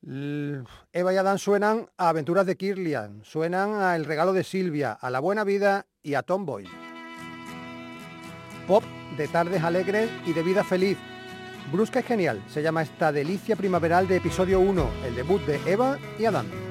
Eva 0.00 1.12
y 1.12 1.16
Adán 1.16 1.38
suenan 1.38 1.88
a 1.96 2.10
Aventuras 2.10 2.46
de 2.46 2.56
Kirlian, 2.56 3.24
suenan 3.24 3.74
a 3.74 3.96
El 3.96 4.04
regalo 4.04 4.32
de 4.32 4.44
Silvia, 4.44 4.92
a 4.92 5.10
La 5.10 5.18
buena 5.18 5.42
vida 5.42 5.86
y 6.02 6.14
a 6.14 6.22
Tomboy. 6.22 6.66
Pop 8.68 8.84
de 9.16 9.26
tardes 9.26 9.62
alegres 9.64 10.08
y 10.24 10.32
de 10.32 10.42
vida 10.44 10.62
feliz. 10.62 10.98
Brusca 11.72 12.00
y 12.00 12.04
genial, 12.04 12.42
se 12.48 12.62
llama 12.62 12.82
esta 12.82 13.10
delicia 13.10 13.56
primaveral 13.56 14.06
de 14.06 14.16
episodio 14.16 14.60
1, 14.60 14.90
el 15.06 15.16
debut 15.16 15.42
de 15.44 15.60
Eva 15.70 15.98
y 16.18 16.24
Adán. 16.24 16.67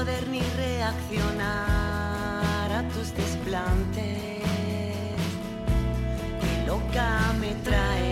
Poder 0.00 0.26
ni 0.28 0.40
reaccionar 0.56 1.42
a 2.72 2.82
tus 2.94 3.14
desplantes. 3.14 4.40
Qué 6.40 6.66
loca 6.66 7.34
me 7.38 7.54
trae. 7.56 8.09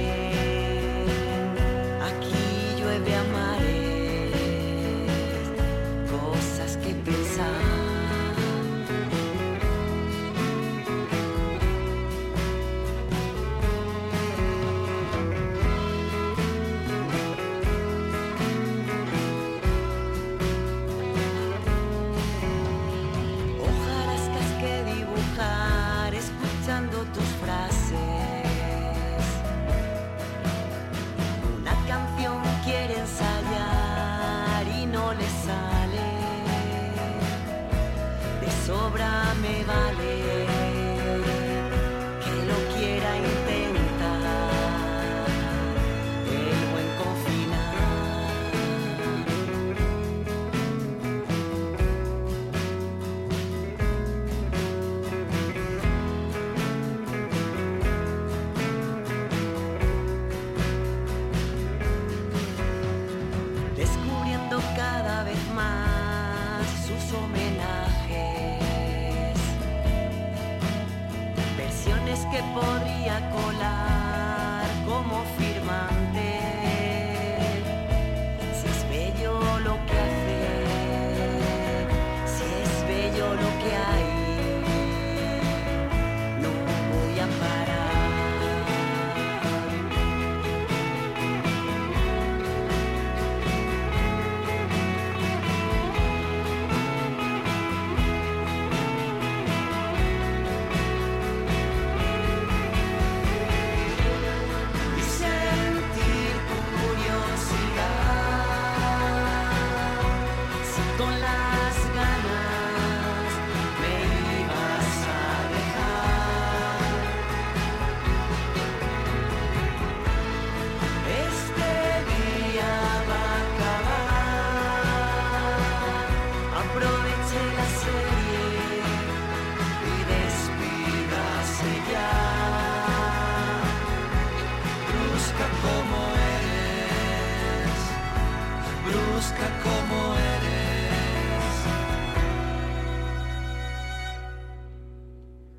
Podría 72.54 73.20
colar 73.30 74.66
como 74.86 75.24
firmante. 75.38 76.47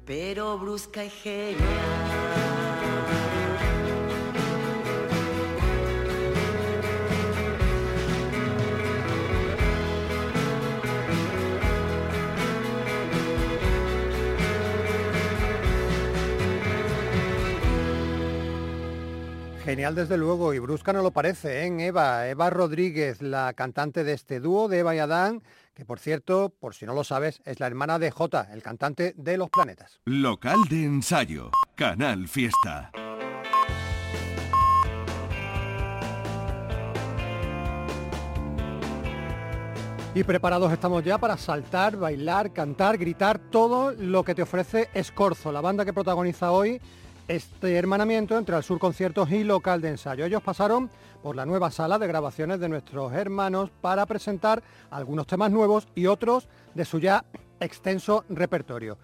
Pero 0.09 0.57
brusca 0.57 1.05
y 1.05 1.09
genial. 1.11 1.59
Genial 19.63 19.93
desde 19.93 20.17
luego 20.17 20.55
y 20.55 20.57
brusca 20.57 20.91
no 20.91 21.03
lo 21.03 21.11
parece, 21.11 21.67
¿eh? 21.67 21.85
Eva, 21.85 22.27
Eva 22.27 22.49
Rodríguez, 22.49 23.21
la 23.21 23.53
cantante 23.53 24.03
de 24.03 24.13
este 24.13 24.39
dúo 24.39 24.67
de 24.67 24.79
Eva 24.79 24.95
y 24.95 24.97
Adán, 24.97 25.43
que 25.79 25.85
por 25.85 25.97
cierto, 25.97 26.53
por 26.59 26.75
si 26.75 26.85
no 26.85 26.93
lo 26.93 27.05
sabes, 27.05 27.41
es 27.45 27.61
la 27.61 27.67
hermana 27.67 27.99
de 27.99 28.11
Jota, 28.11 28.49
el 28.51 28.61
cantante 28.61 29.13
de 29.15 29.37
Los 29.37 29.49
Planetas. 29.49 30.01
Local 30.03 30.59
de 30.69 30.83
ensayo. 30.83 31.51
Canal 31.75 32.27
Fiesta. 32.27 32.91
Y 40.13 40.23
preparados 40.25 40.73
estamos 40.73 41.01
ya 41.05 41.17
para 41.17 41.37
saltar, 41.37 41.95
bailar, 41.95 42.51
cantar, 42.51 42.97
gritar, 42.97 43.39
todo 43.39 43.93
lo 43.93 44.25
que 44.25 44.35
te 44.35 44.41
ofrece 44.41 44.89
Escorzo, 44.93 45.53
la 45.53 45.61
banda 45.61 45.85
que 45.85 45.93
protagoniza 45.93 46.51
hoy 46.51 46.81
este 47.29 47.77
hermanamiento 47.77 48.39
entre 48.39 48.57
el 48.57 48.63
Sur 48.63 48.79
Conciertos 48.79 49.29
y 49.31 49.43
Local 49.43 49.81
de 49.81 49.89
Ensayo. 49.89 50.25
Ellos 50.25 50.41
pasaron 50.41 50.89
por 51.21 51.35
la 51.35 51.45
nueva 51.45 51.69
sala 51.69 51.99
de 51.99 52.07
grabaciones 52.07 52.59
de 52.59 52.67
nuestros 52.67 53.13
hermanos 53.13 53.69
para 53.81 54.07
presentar 54.07 54.63
algunos 54.89 55.27
temas 55.27 55.51
nuevos 55.51 55.87
y 55.93 56.07
otros 56.07 56.47
de 56.73 56.85
su 56.85 56.99
ya 56.99 57.23
extenso 57.59 58.25
repertorio. 58.29 58.97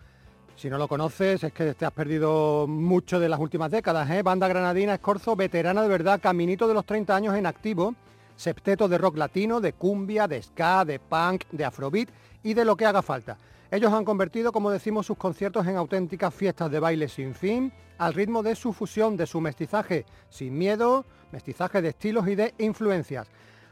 Si 0.55 0.71
no 0.71 0.79
lo 0.79 0.87
conoces 0.87 1.43
es 1.43 1.53
que 1.53 1.75
te 1.75 1.85
has 1.85 1.91
perdido 1.91 2.65
mucho 2.67 3.19
de 3.19 3.29
las 3.29 3.39
últimas 3.39 3.69
décadas, 3.69 4.09
¿eh? 4.09 4.23
Banda 4.23 4.47
granadina 4.47 4.95
Escorzo, 4.95 5.35
veterana 5.35 5.83
de 5.83 5.89
verdad, 5.89 6.19
caminito 6.19 6.67
de 6.67 6.73
los 6.73 6.85
30 6.85 7.15
años 7.15 7.35
en 7.35 7.45
activo, 7.45 7.93
septeto 8.35 8.87
de 8.87 8.97
rock 8.97 9.17
latino, 9.17 9.61
de 9.61 9.73
cumbia, 9.73 10.27
de 10.27 10.41
ska, 10.41 10.83
de 10.83 10.97
punk, 10.97 11.43
de 11.51 11.65
afrobeat 11.65 12.09
y 12.41 12.55
de 12.55 12.65
lo 12.65 12.75
que 12.75 12.87
haga 12.87 13.03
falta. 13.03 13.37
Ellos 13.75 13.91
han 13.91 14.05
convertido, 14.05 14.53
como 14.53 14.71
decimos, 14.71 15.05
sus 15.05 15.17
conciertos 15.17 15.67
en 15.67 15.75
auténticas 15.75 16.33
fiestas 16.33 16.71
de 16.71 16.79
baile 16.79 17.09
sin 17.09 17.35
fin, 17.35 17.73
al 17.97 18.13
ritmo 18.13 18.41
de 18.41 18.55
su 18.55 18.71
fusión, 18.71 19.17
de 19.17 19.27
su 19.27 19.41
mestizaje 19.41 20.05
sin 20.29 20.57
miedo, 20.57 21.03
mestizaje 21.33 21.81
de 21.81 21.89
estilos 21.89 22.25
y 22.29 22.35
de 22.35 22.53
influencias. 22.57 23.27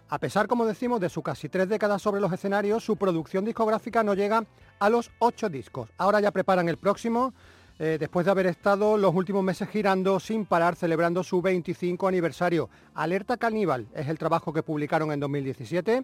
A 0.09 0.19
pesar, 0.19 0.47
como 0.47 0.65
decimos, 0.65 0.99
de 0.99 1.07
su 1.07 1.21
casi 1.21 1.47
tres 1.47 1.69
décadas 1.69 2.01
sobre 2.01 2.19
los 2.19 2.33
escenarios, 2.33 2.83
su 2.83 2.97
producción 2.97 3.45
discográfica 3.45 4.03
no 4.03 4.13
llega 4.13 4.43
a 4.77 4.89
los 4.89 5.09
ocho 5.19 5.47
discos. 5.47 5.89
Ahora 5.97 6.19
ya 6.19 6.31
preparan 6.31 6.67
el 6.67 6.75
próximo, 6.75 7.33
eh, 7.79 7.95
después 7.97 8.25
de 8.25 8.31
haber 8.31 8.47
estado 8.47 8.97
los 8.97 9.15
últimos 9.15 9.41
meses 9.41 9.69
girando 9.69 10.19
sin 10.19 10.45
parar, 10.45 10.75
celebrando 10.75 11.23
su 11.23 11.41
25 11.41 12.09
aniversario. 12.09 12.69
Alerta 12.93 13.37
Caníbal 13.37 13.87
es 13.95 14.09
el 14.09 14.17
trabajo 14.17 14.51
que 14.51 14.63
publicaron 14.63 15.13
en 15.13 15.21
2017 15.21 16.03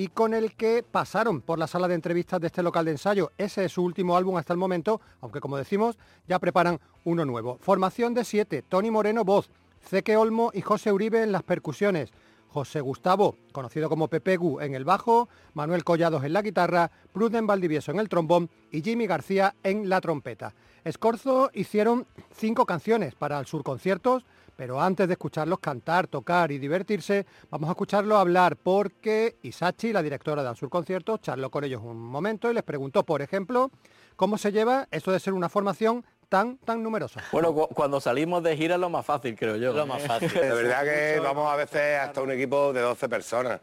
y 0.00 0.08
con 0.08 0.32
el 0.32 0.54
que 0.54 0.82
pasaron 0.82 1.42
por 1.42 1.58
la 1.58 1.66
sala 1.66 1.86
de 1.86 1.94
entrevistas 1.94 2.40
de 2.40 2.46
este 2.46 2.62
local 2.62 2.86
de 2.86 2.92
ensayo. 2.92 3.32
Ese 3.36 3.66
es 3.66 3.72
su 3.72 3.82
último 3.82 4.16
álbum 4.16 4.38
hasta 4.38 4.54
el 4.54 4.58
momento, 4.58 4.98
aunque 5.20 5.40
como 5.40 5.58
decimos, 5.58 5.98
ya 6.26 6.38
preparan 6.38 6.80
uno 7.04 7.26
nuevo. 7.26 7.58
Formación 7.60 8.14
de 8.14 8.24
siete, 8.24 8.62
Tony 8.62 8.90
Moreno 8.90 9.26
voz, 9.26 9.50
Ceque 9.82 10.16
Olmo 10.16 10.52
y 10.54 10.62
José 10.62 10.90
Uribe 10.90 11.22
en 11.22 11.32
las 11.32 11.42
percusiones. 11.42 12.12
José 12.48 12.80
Gustavo, 12.80 13.36
conocido 13.52 13.90
como 13.90 14.08
Pepegu 14.08 14.60
en 14.60 14.74
el 14.74 14.86
bajo, 14.86 15.28
Manuel 15.52 15.84
Collados 15.84 16.24
en 16.24 16.32
la 16.32 16.40
guitarra, 16.40 16.90
Pruden 17.12 17.46
Valdivieso 17.46 17.92
en 17.92 18.00
el 18.00 18.08
trombón 18.08 18.48
y 18.72 18.80
Jimmy 18.80 19.06
García 19.06 19.54
en 19.62 19.90
la 19.90 20.00
trompeta. 20.00 20.54
Escorzo 20.82 21.50
hicieron 21.52 22.06
cinco 22.34 22.64
canciones 22.64 23.14
para 23.14 23.38
el 23.38 23.44
Sur 23.44 23.62
Conciertos, 23.62 24.24
pero 24.60 24.78
antes 24.78 25.08
de 25.08 25.14
escucharlos 25.14 25.58
cantar, 25.58 26.06
tocar 26.06 26.52
y 26.52 26.58
divertirse, 26.58 27.24
vamos 27.48 27.68
a 27.68 27.72
escucharlo 27.72 28.18
hablar 28.18 28.56
porque 28.56 29.38
Isachi, 29.40 29.90
la 29.90 30.02
directora 30.02 30.42
del 30.44 30.54
Sur 30.54 30.68
Conciertos, 30.68 31.22
charló 31.22 31.50
con 31.50 31.64
ellos 31.64 31.80
un 31.82 31.96
momento 31.98 32.50
y 32.50 32.52
les 32.52 32.62
preguntó, 32.62 33.02
por 33.02 33.22
ejemplo, 33.22 33.70
cómo 34.16 34.36
se 34.36 34.52
lleva 34.52 34.86
esto 34.90 35.12
de 35.12 35.18
ser 35.18 35.32
una 35.32 35.48
formación 35.48 36.04
tan, 36.28 36.58
tan 36.58 36.82
numerosa. 36.82 37.24
Bueno, 37.32 37.54
cu- 37.54 37.68
cuando 37.68 38.02
salimos 38.02 38.42
de 38.42 38.54
gira 38.54 38.74
es 38.74 38.80
lo 38.82 38.90
más 38.90 39.06
fácil, 39.06 39.34
creo 39.34 39.56
yo. 39.56 39.72
Lo 39.72 39.86
más 39.86 40.02
fácil. 40.02 40.30
De 40.30 40.52
verdad 40.52 40.84
que 40.84 41.18
vamos 41.20 41.50
a 41.50 41.56
veces 41.56 41.98
hasta 41.98 42.20
un 42.20 42.30
equipo 42.30 42.74
de 42.74 42.82
12 42.82 43.08
personas 43.08 43.62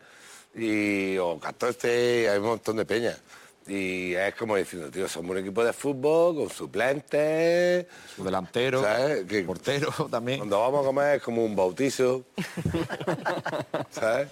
y, 0.55 1.15
o 1.19 1.39
14, 1.39 2.27
hay 2.27 2.39
un 2.39 2.45
montón 2.47 2.75
de 2.75 2.85
peñas. 2.85 3.21
Y 3.67 4.13
es 4.13 4.33
como 4.35 4.55
diciendo, 4.55 4.89
tío, 4.89 5.07
somos 5.07 5.31
un 5.31 5.39
equipo 5.39 5.63
de 5.63 5.73
fútbol 5.73 6.35
con 6.35 6.49
suplentes. 6.49 7.85
Su 8.15 8.23
delantero, 8.23 8.81
¿sabes? 8.81 9.25
Que 9.25 9.43
portero 9.43 9.91
también. 10.11 10.39
Cuando 10.39 10.59
vamos 10.59 10.81
a 10.81 10.85
comer 10.85 11.15
es 11.17 11.23
como 11.23 11.43
un 11.43 11.55
bautizo. 11.55 12.23
¿Sabes? 13.91 14.29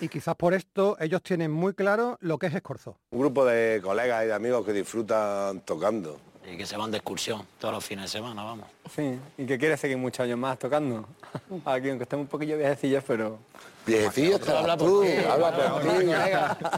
Y 0.00 0.08
quizás 0.08 0.36
por 0.36 0.54
esto 0.54 0.96
ellos 1.00 1.22
tienen 1.22 1.50
muy 1.50 1.74
claro 1.74 2.18
lo 2.20 2.38
que 2.38 2.46
es 2.46 2.54
Escorzo. 2.54 2.98
Un 3.10 3.20
grupo 3.20 3.44
de 3.44 3.80
colegas 3.82 4.24
y 4.24 4.26
de 4.28 4.34
amigos 4.34 4.64
que 4.64 4.72
disfrutan 4.72 5.60
tocando. 5.60 6.18
Y 6.50 6.56
que 6.56 6.64
se 6.64 6.76
van 6.76 6.90
de 6.90 6.98
excursión 6.98 7.44
todos 7.58 7.74
los 7.74 7.84
fines 7.84 8.04
de 8.04 8.08
semana, 8.08 8.44
vamos. 8.44 8.66
Sí, 8.94 9.18
y 9.36 9.46
que 9.46 9.58
quiere 9.58 9.76
seguir 9.76 9.96
muchos 9.96 10.20
años 10.24 10.38
más 10.38 10.58
tocando. 10.58 11.08
Aquí, 11.64 11.88
aunque 11.88 12.04
estemos 12.04 12.24
un 12.24 12.28
poquillo 12.28 12.56
viejecillos, 12.56 13.02
pero... 13.06 13.38
Viejecillo, 13.84 14.36
Habla 14.36 14.58
habla 14.58 14.76
por 14.76 14.88
tú, 14.88 15.04
habla 15.30 15.52
por 15.54 15.82
por 15.82 16.00
ti. 16.00 16.10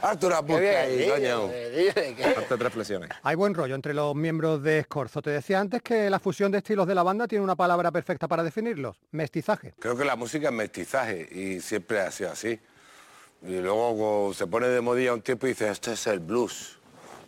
Hazte 0.02 0.26
una 0.26 0.42
puta 0.42 0.80
ahí, 0.82 1.08
coño. 1.08 1.50
Hartas 2.36 2.58
reflexiones. 2.58 3.10
Hay 3.22 3.34
buen 3.34 3.54
rollo 3.54 3.74
entre 3.74 3.94
los 3.94 4.14
miembros 4.14 4.62
de 4.62 4.80
Escorzo. 4.80 5.22
Te 5.22 5.30
decía 5.30 5.58
antes 5.58 5.80
que 5.80 6.10
la 6.10 6.18
fusión 6.18 6.52
de 6.52 6.58
estilos 6.58 6.86
de 6.86 6.94
la 6.94 7.02
banda 7.02 7.26
tiene 7.26 7.42
una 7.42 7.56
palabra 7.56 7.90
perfecta 7.90 8.28
para 8.28 8.42
definirlos, 8.42 8.96
mestizaje. 9.10 9.72
Creo 9.78 9.96
que 9.96 10.04
la 10.04 10.16
música 10.16 10.48
es 10.48 10.54
mestizaje 10.54 11.28
y 11.32 11.60
siempre 11.60 12.00
ha 12.00 12.10
sido 12.10 12.30
así. 12.30 12.60
Y 13.42 13.56
luego 13.60 14.34
se 14.34 14.46
pone 14.46 14.68
de 14.68 14.80
modilla 14.80 15.14
un 15.14 15.22
tiempo 15.22 15.46
y 15.46 15.50
dice, 15.50 15.70
este 15.70 15.92
es 15.92 16.06
el 16.08 16.18
blues. 16.18 16.77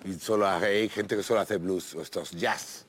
Y 0.05 0.15
solo 0.15 0.49
hay 0.49 0.89
gente 0.89 1.17
que 1.17 1.23
solo 1.23 1.41
hace 1.41 1.57
blues, 1.57 1.95
o 1.95 2.03
esto 2.03 2.21
es 2.23 2.31
jazz, 2.33 2.87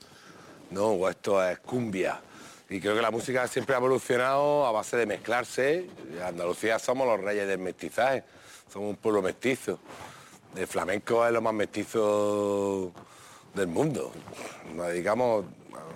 ¿no? 0.69 0.87
O 0.87 1.09
esto 1.09 1.45
es 1.45 1.59
cumbia. 1.59 2.21
Y 2.69 2.79
creo 2.79 2.95
que 2.95 3.01
la 3.01 3.11
música 3.11 3.47
siempre 3.47 3.75
ha 3.75 3.79
evolucionado 3.79 4.65
a 4.65 4.71
base 4.71 4.95
de 4.95 5.05
mezclarse. 5.05 5.89
Andalucía 6.25 6.79
somos 6.79 7.05
los 7.05 7.19
reyes 7.19 7.47
del 7.47 7.59
mestizaje, 7.59 8.23
somos 8.71 8.89
un 8.91 8.95
pueblo 8.95 9.21
mestizo. 9.21 9.79
El 10.55 10.67
flamenco 10.67 11.25
es 11.25 11.33
lo 11.33 11.41
más 11.41 11.53
mestizo 11.53 12.93
del 13.53 13.67
mundo. 13.67 14.13
Nos 14.73 14.87
dedicamos 14.87 15.45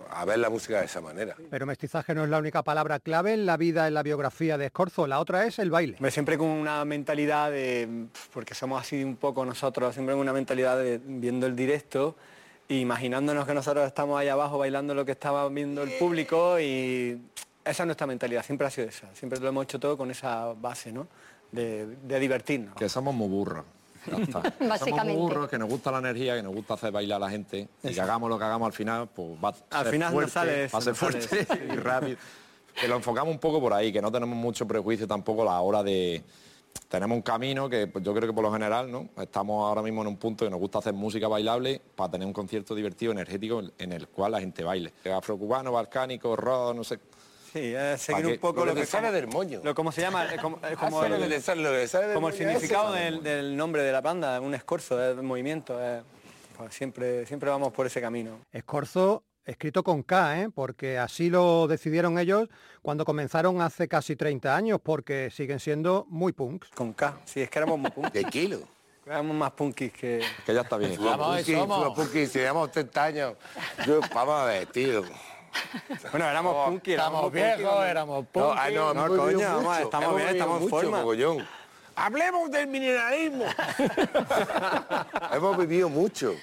a 0.10 0.26
ver 0.26 0.40
la 0.40 0.50
música 0.50 0.80
de 0.80 0.86
esa 0.86 1.02
manera. 1.02 1.36
Pero 1.50 1.66
mestizaje 1.66 2.14
no 2.14 2.24
es 2.24 2.30
la 2.30 2.38
única 2.38 2.64
palabra 2.64 3.00
clave 3.00 3.34
en 3.34 3.46
la 3.46 3.58
vida, 3.58 3.88
en 3.88 3.94
la 3.94 4.04
biografía 4.04 4.58
de 4.58 4.68
Escorzo. 4.68 5.08
La 5.08 5.20
otra 5.20 5.46
es 5.46 5.60
el 5.60 5.70
baile. 5.70 5.98
Siempre 6.10 6.38
con 6.38 6.48
una 6.48 6.84
mentalidad 6.86 7.52
de, 7.52 8.08
porque 8.34 8.54
somos 8.54 8.82
así 8.82 9.04
un 9.04 9.18
poco 9.18 9.46
nosotros, 9.46 9.94
siempre 9.94 10.14
con 10.14 10.22
una 10.22 10.34
mentalidad 10.34 10.78
de 10.78 11.00
viendo 11.04 11.46
el 11.48 11.56
directo, 11.56 12.16
e 12.68 12.76
imaginándonos 12.76 13.46
que 13.46 13.54
nosotros 13.54 13.86
estamos 13.86 14.20
ahí 14.20 14.28
abajo 14.28 14.58
bailando 14.58 14.96
lo 14.96 15.06
que 15.06 15.12
estaba 15.12 15.48
viendo 15.50 15.84
el 15.84 15.92
público 16.00 16.60
y 16.60 17.22
esa 17.64 17.84
es 17.84 17.88
nuestra 17.88 18.08
mentalidad, 18.08 18.44
siempre 18.44 18.68
ha 18.68 18.70
sido 18.70 18.88
esa, 18.88 19.14
siempre 19.14 19.40
lo 19.40 19.50
hemos 19.50 19.64
hecho 19.66 19.80
todo 19.80 19.98
con 19.98 20.10
esa 20.12 20.54
base, 20.54 20.92
¿no? 20.92 21.08
De, 21.52 21.86
de 21.86 22.20
divertirnos. 22.20 22.76
Que 22.76 22.90
somos 22.90 23.14
muy 23.14 23.28
burros. 23.28 23.66
Ya 24.06 24.18
está. 24.24 24.42
Somos 24.58 24.70
Básicamente. 24.70 25.14
muy 25.20 25.22
burros, 25.30 25.50
que 25.50 25.58
nos 25.58 25.70
gusta 25.70 25.92
la 25.92 26.00
energía, 26.00 26.36
que 26.36 26.44
nos 26.44 26.54
gusta 26.54 26.74
hacer 26.76 26.92
bailar 26.92 27.18
a 27.18 27.26
la 27.26 27.30
gente 27.32 27.68
y 27.84 27.94
que 27.94 28.02
hagamos 28.02 28.30
lo 28.30 28.38
que 28.38 28.46
hagamos 28.46 28.66
al 28.68 28.74
final, 28.74 29.08
pues 29.14 29.30
va 29.44 29.50
a 29.72 29.78
Al 29.80 29.84
ser 29.86 29.92
final 29.94 30.14
nos 30.14 30.32
fuerte, 30.32 30.32
sale 30.32 30.68
va 30.68 30.80
a 30.80 30.82
ser 30.82 30.96
fuerte 30.96 31.40
eso. 31.42 31.54
y 31.74 31.76
rápido. 31.78 32.18
Que 32.80 32.88
lo 32.88 32.96
enfocamos 32.98 33.34
un 33.34 33.40
poco 33.40 33.60
por 33.62 33.74
ahí, 33.74 33.92
que 33.92 34.02
no 34.02 34.12
tenemos 34.12 34.36
mucho 34.38 34.68
prejuicio 34.68 35.08
tampoco 35.08 35.44
a 35.44 35.46
la 35.46 35.62
hora 35.62 35.82
de... 35.84 36.24
Tenemos 36.90 37.16
un 37.16 37.22
camino 37.22 37.70
que 37.70 37.88
pues, 37.88 38.04
yo 38.04 38.14
creo 38.14 38.28
que 38.28 38.34
por 38.34 38.44
lo 38.44 38.52
general, 38.52 38.92
¿no? 38.92 39.08
Estamos 39.18 39.64
ahora 39.66 39.82
mismo 39.82 40.02
en 40.02 40.08
un 40.10 40.18
punto 40.18 40.44
que 40.44 40.52
nos 40.52 40.60
gusta 40.60 40.80
hacer 40.80 40.94
música 40.94 41.30
bailable 41.30 41.82
para 41.96 42.12
tener 42.12 42.28
un 42.28 42.34
concierto 42.34 42.76
divertido, 42.76 43.14
energético, 43.14 43.62
en- 43.62 43.72
en 43.80 43.94
el 43.94 44.10
cual 44.10 44.34
la 44.34 44.42
gente 44.42 44.62
baile. 44.62 44.92
Afrocubano, 45.16 45.72
balcánico, 45.72 46.36
rock, 46.36 46.76
no 46.76 46.84
sé. 46.84 47.00
Sí, 47.56 47.74
es 47.74 48.02
seguir 48.02 48.26
¿Pa' 48.26 48.32
un 48.32 48.38
poco 48.40 48.66
Lo 48.66 48.74
lo, 48.74 48.76
que 48.76 48.86
sale 48.86 49.14
del 49.14 49.28
moño. 49.28 49.62
Lo 49.64 49.74
como 49.74 49.94
se 49.94 50.02
llama, 50.02 50.28
como, 50.42 50.60
el, 50.62 50.76
como 50.76 52.32
significado 52.34 52.92
del, 52.92 53.24
del 53.24 53.56
nombre 53.56 53.82
de 53.82 53.94
la 53.94 54.02
banda, 54.02 54.42
un 54.42 54.54
escorzo, 54.54 55.02
es 55.02 55.16
movimiento, 55.24 55.82
es- 55.82 56.04
pues 56.58 56.74
siempre, 56.74 57.26
siempre 57.26 57.50
vamos 57.50 57.72
por 57.72 57.86
ese 57.86 58.02
camino. 58.02 58.40
Escorzo 58.52 59.24
escrito 59.46 59.86
con 59.86 60.04
K, 60.04 60.42
¿eh? 60.42 60.50
porque 60.54 60.98
así 60.98 61.30
lo 61.30 61.68
decidieron 61.68 62.20
ellos 62.20 62.50
cuando 62.82 63.06
comenzaron 63.06 63.62
hace 63.62 63.88
casi 63.88 64.18
30 64.18 64.54
años, 64.54 64.82
porque 64.84 65.30
siguen 65.32 65.62
siendo 65.62 66.06
muy 66.10 66.34
punks. 66.34 66.72
Con 66.72 66.92
K, 66.92 67.20
sí, 67.24 67.40
es 67.40 67.50
que 67.50 67.60
éramos 67.60 67.80
muy 67.80 67.92
punks. 67.92 68.12
De 68.12 68.26
kilo. 68.26 68.60
Éramos 69.06 69.36
más 69.38 69.52
punkis 69.52 69.94
que... 69.94 70.22
Que 70.46 70.54
ya 70.54 70.62
está 70.62 70.76
bien. 70.78 70.96
Fuimos 70.96 71.18
punkis, 71.18 71.46
fuimos 71.46 71.96
punkis, 71.96 72.32
si 72.32 72.40
llevamos 72.40 72.72
30 72.72 73.04
años. 73.04 73.34
Yo, 73.86 74.02
vamos 74.14 74.42
a 74.42 74.46
ver, 74.46 74.66
tío. 74.68 75.04
Bueno, 76.12 76.30
éramos 76.30 76.66
punkis, 76.68 76.94
éramos 76.94 77.14
Estamos 77.26 77.32
punkis, 77.32 77.58
viejos, 77.58 77.86
éramos 77.86 78.20
No, 78.24 78.26
punkis. 78.32 78.62
ah, 78.62 78.70
no, 78.72 78.92
hemos 78.92 79.08
coño, 79.20 79.40
vamos, 79.56 79.80
estamos 79.80 80.06
hemos 80.06 80.18
bien, 80.18 80.30
estamos 80.30 80.62
en 80.62 80.70
forma. 80.70 80.98
mogollón. 81.00 81.48
Hablemos 81.96 82.52
del 82.52 82.68
mineralismo. 82.68 83.46
hemos 85.34 85.58
vivido 85.58 85.90
mucho. 85.90 86.36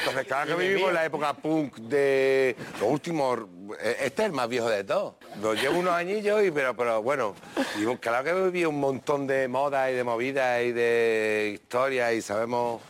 Entonces, 0.00 0.26
claro 0.26 0.56
que 0.56 0.62
vivimos 0.66 0.92
la 0.94 1.04
época 1.04 1.34
punk 1.34 1.76
de 1.76 2.56
los 2.80 2.88
últimos... 2.90 3.40
eh, 3.80 3.96
Este 4.00 4.22
es 4.22 4.26
el 4.26 4.32
más 4.32 4.48
viejo 4.48 4.68
de 4.70 4.82
todos. 4.82 5.14
Lo 5.42 5.52
llevo 5.52 5.78
unos 5.78 5.92
añillos, 5.92 6.42
y, 6.42 6.50
pero, 6.50 6.74
pero 6.74 7.02
bueno, 7.02 7.34
y 7.78 7.84
claro 7.96 8.24
que 8.24 8.30
hemos 8.30 8.44
vivido 8.44 8.70
un 8.70 8.80
montón 8.80 9.26
de 9.26 9.46
modas 9.46 9.90
y 9.90 9.92
de 9.94 10.04
movidas 10.04 10.62
y 10.62 10.72
de 10.72 11.50
historias 11.54 12.14
y 12.14 12.22
sabemos, 12.22 12.80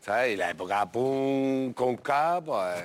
¿sabes? 0.00 0.32
Y 0.32 0.36
la 0.36 0.48
época 0.50 0.90
punk 0.90 1.74
con 1.74 1.96
K, 1.98 2.40
pues, 2.40 2.82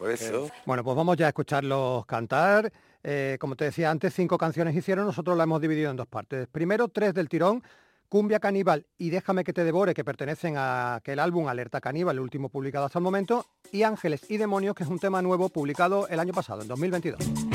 por 0.00 0.10
eso. 0.10 0.50
Bueno, 0.64 0.82
pues 0.82 0.96
vamos 0.96 1.16
ya 1.16 1.26
a 1.26 1.28
escucharlos 1.28 2.06
cantar. 2.06 2.72
Eh, 3.02 3.36
como 3.38 3.54
te 3.54 3.66
decía 3.66 3.90
antes, 3.90 4.14
cinco 4.14 4.38
canciones 4.38 4.74
hicieron, 4.74 5.04
nosotros 5.04 5.36
la 5.36 5.44
hemos 5.44 5.60
dividido 5.60 5.90
en 5.90 5.96
dos 5.96 6.06
partes. 6.06 6.48
Primero, 6.48 6.88
tres 6.88 7.14
del 7.14 7.28
tirón, 7.28 7.62
Cumbia 8.08 8.40
Caníbal 8.40 8.86
y 8.98 9.10
Déjame 9.10 9.44
que 9.44 9.52
te 9.52 9.62
devore, 9.62 9.94
que 9.94 10.04
pertenecen 10.04 10.56
a 10.56 10.96
aquel 10.96 11.18
álbum 11.18 11.48
Alerta 11.48 11.80
Caníbal, 11.80 12.16
el 12.16 12.22
último 12.22 12.48
publicado 12.48 12.86
hasta 12.86 12.98
el 12.98 13.02
momento, 13.02 13.46
y 13.72 13.82
Ángeles 13.82 14.28
y 14.30 14.38
Demonios, 14.38 14.74
que 14.74 14.84
es 14.84 14.88
un 14.88 14.98
tema 14.98 15.22
nuevo 15.22 15.50
publicado 15.50 16.08
el 16.08 16.18
año 16.18 16.32
pasado, 16.32 16.62
en 16.62 16.68
2022. 16.68 17.49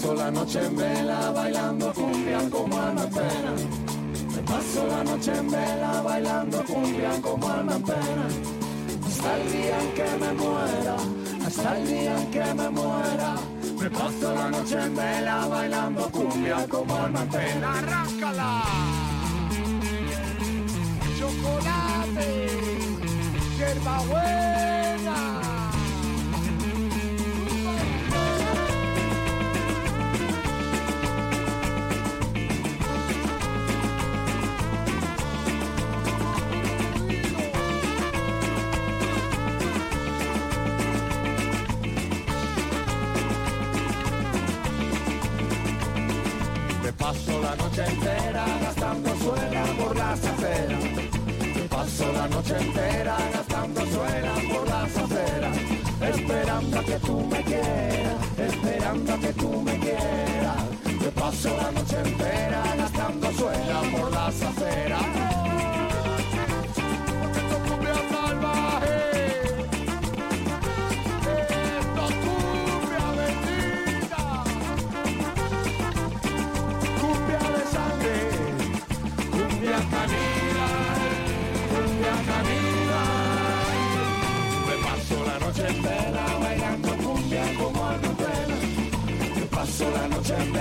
Paso 0.00 0.14
la 0.14 0.30
noche 0.30 0.60
en 0.64 0.76
vela 0.76 1.32
bailando 1.32 1.92
cumbia 1.92 2.38
como 2.50 2.76
en 2.88 2.96
pena. 3.10 3.52
Me 4.32 4.42
paso 4.42 4.86
la 4.86 5.02
noche 5.02 5.32
en 5.36 5.50
vela 5.50 6.02
bailando 6.02 6.64
cumbia 6.64 7.10
como 7.20 7.52
en 7.54 7.82
pena. 7.82 8.26
Hasta 9.06 9.36
el 9.36 9.52
día 9.52 9.80
en 9.80 9.92
que 9.94 10.08
me 10.20 10.32
muera, 10.34 10.96
hasta 11.44 11.78
el 11.78 11.88
día 11.88 12.20
en 12.20 12.30
que 12.30 12.54
me 12.54 12.68
muera. 12.70 13.34
Me 13.80 13.90
paso 13.90 14.34
la 14.34 14.50
noche 14.50 14.80
en 14.80 14.94
vela 14.94 15.46
bailando 15.46 16.10
cumbia 16.10 16.66
como 16.68 16.96
en 17.06 17.28
pena. 17.28 17.78
¡Arráncala! 17.78 18.62
Chocolate, 21.18 22.46
hierba 23.56 23.98
la 47.48 47.56
noche 47.56 47.82
entera 47.82 48.44
gastando 48.60 49.10
suela 49.16 49.64
por 49.78 49.96
las 49.96 50.22
aceras. 50.22 50.84
Paso 51.70 52.12
la 52.12 52.28
noche 52.28 52.56
entera 52.58 53.16
gastando 53.32 53.80
suela 53.86 54.34
por 54.52 54.68
las 54.68 54.96
aceras. 54.96 55.56
Esperando 56.14 56.84
que 56.84 56.98
tú 57.06 57.20
me 57.30 57.42
quieras, 57.44 58.20
esperando 58.36 59.20
que 59.20 59.32
tú 59.32 59.62
me 59.62 59.78
quieras. 59.78 60.62
Me 61.00 61.10
paso 61.20 61.56
la 61.56 61.70
noche 61.70 61.96
entera 62.04 62.62
gastando 62.76 63.32
suela 63.32 63.80
por 63.96 64.12
las 64.12 64.42
aceras. 64.42 65.27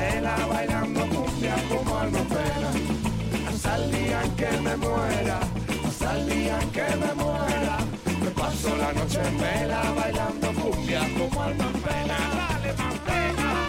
Entera 0.07 0.35
bailando 0.47 1.01
cumbia 1.09 1.55
como 1.69 2.03
en 2.03 2.11
pena. 2.11 2.69
Hasta 3.49 3.75
el 3.75 3.91
día 3.91 4.23
en 4.23 4.31
que 4.35 4.51
me 4.61 4.77
muera, 4.77 5.39
hasta 5.87 6.17
el 6.17 6.29
día 6.29 6.59
en 6.61 6.71
que 6.71 6.95
me 6.95 7.13
muera. 7.13 7.77
Me 8.23 8.31
paso 8.31 8.77
la 8.77 8.93
noche 8.93 9.19
en 9.27 9.37
vela 9.37 9.81
bailando 9.95 10.53
cumbia 10.53 11.01
como 11.17 11.45
en 11.49 11.57
pena. 11.57 12.17
Dale, 12.37 12.73
más 12.73 13.66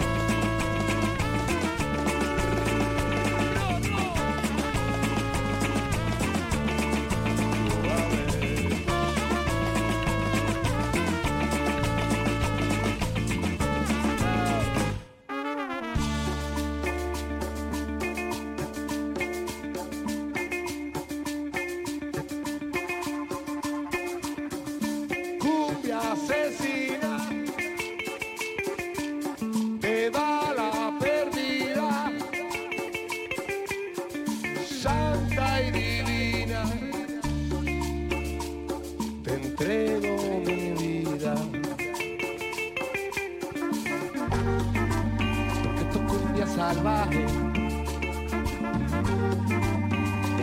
salvaje. 46.73 47.25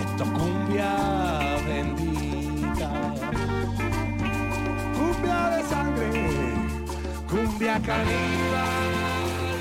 Esto 0.02 0.24
es 0.24 0.30
cumbia 0.30 0.92
bendita. 1.68 2.90
Cumbia 4.96 5.40
de 5.50 5.60
sangre, 5.72 6.10
cumbia 7.30 7.74
caníbal, 7.90 8.92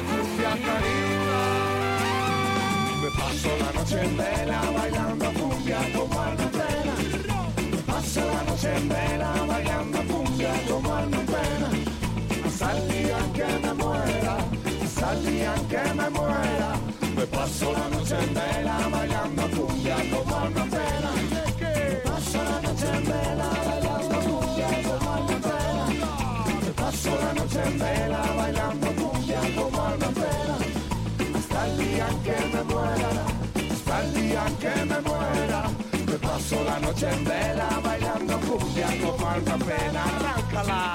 cumbia 0.09 0.51
caníbal. 0.68 1.55
Me 3.01 3.09
paso 3.20 3.49
la 3.61 3.70
noche 3.78 3.97
en 4.05 4.18
vela 4.18 4.61
bailando 4.78 5.26
cumbia 5.39 5.80
como 5.93 6.20
plena. 6.55 6.95
Me 7.72 7.78
paso 7.91 8.22
la 8.34 8.41
noche 8.49 8.70
en 8.76 8.89
vela 8.89 9.32
bailando 9.47 10.05
me 16.06 16.20
muera. 16.20 16.72
Me 17.16 17.26
paso 17.28 17.72
la 17.74 17.89
noche 17.89 18.16
en 18.20 18.34
vela 18.34 18.78
bailando 18.91 19.43
cumbia 19.56 19.95
como 20.12 20.36
alma 20.36 20.66
plena. 20.66 21.12
Me 21.60 21.95
paso 22.10 22.43
la 22.43 22.62
noche 22.62 22.88
en 22.97 23.03
vela 23.06 23.49
bailando 23.68 24.20
cumbia 24.28 24.68
como 24.86 25.14
alma 25.14 25.38
plena. 25.45 25.86
Me 26.64 26.72
paso 26.74 27.12
la 27.22 27.34
noche 27.34 27.62
en 27.66 27.80
vela 27.80 28.22
bailando 28.38 28.88
cumbia 28.99 29.41
como 29.56 29.86
alma 29.86 30.10
plena. 30.20 30.56
Hasta 31.38 31.66
el 31.68 31.78
día 31.78 32.08
en 32.10 32.20
que 32.24 32.38
me 32.53 32.64
muera, 32.64 33.12
hasta 33.74 34.01
el 34.03 34.14
día 34.14 34.43
en 34.47 34.56
que 34.58 34.86
me 34.86 35.01
muera. 35.01 35.62
Me 36.06 36.18
paso 36.20 36.64
la 36.64 36.80
noche 36.80 37.10
en 37.10 37.24
vela 37.24 37.70
bailando 37.84 38.39
cumbia 38.41 38.88
como 39.01 39.30
alma 39.30 39.58
pena. 39.58 40.03
Arráncala. 40.03 40.95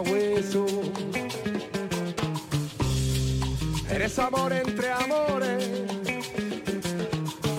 Hueso. 0.00 0.66
Eres 3.90 4.18
amor 4.18 4.52
entre 4.52 4.90
amores. 4.90 5.68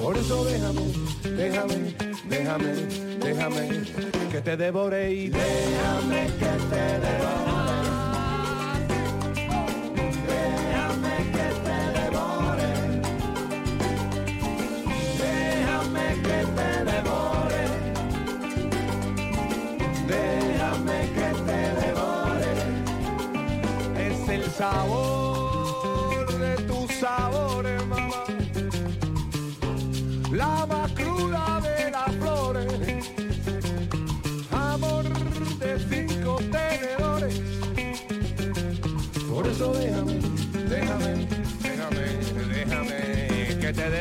Por 0.02 0.18
eso 0.18 0.44
déjame, 0.46 0.82
déjame, 1.36 1.96
déjame, 2.28 2.74
déjame 3.20 3.70
que 4.32 4.42
te 4.42 4.58
devore 4.58 5.12
y 5.12 5.30
déjame 5.30 6.28
que 6.40 6.76
te 6.76 7.00
devore. 7.00 7.41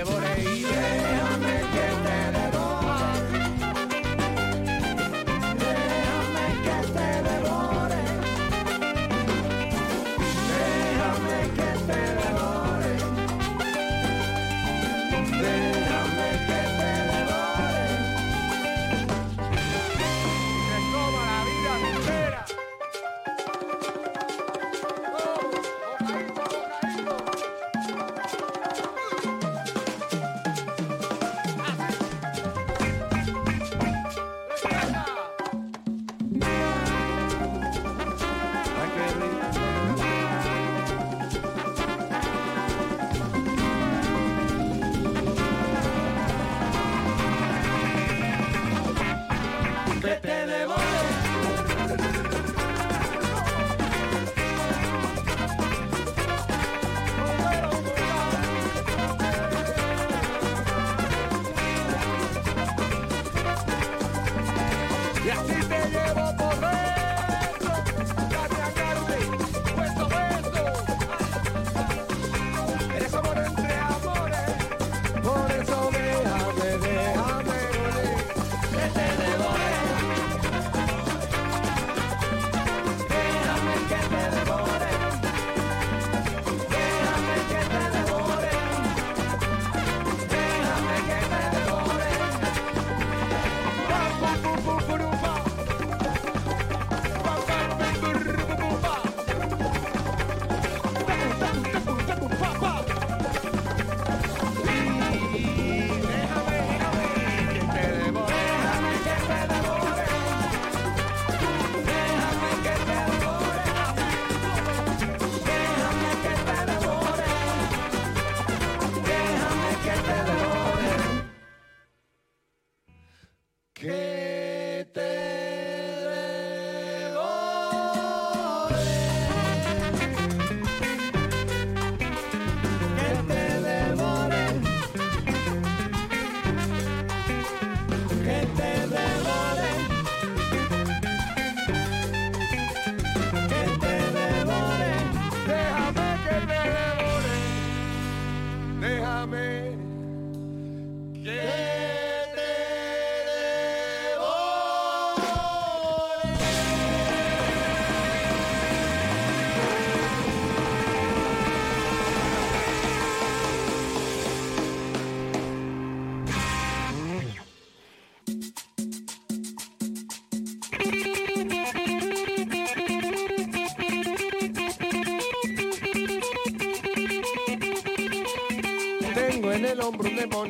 Déjame 0.05 0.45
que 0.45 0.60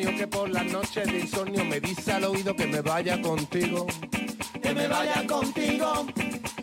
demonio 0.01 0.19
que 0.19 0.27
por 0.27 0.49
las 0.49 0.65
noches 0.67 1.07
de 1.07 1.21
insomnio 1.21 1.65
me 1.65 1.81
dice 1.81 2.13
al 2.13 2.25
oído 2.25 2.55
que 2.55 2.67
me 2.67 2.81
vaya 2.81 3.21
contigo. 3.21 3.87
que 4.63 4.75
me 4.75 4.89
vaya 4.89 5.27
contigo. 5.27 6.07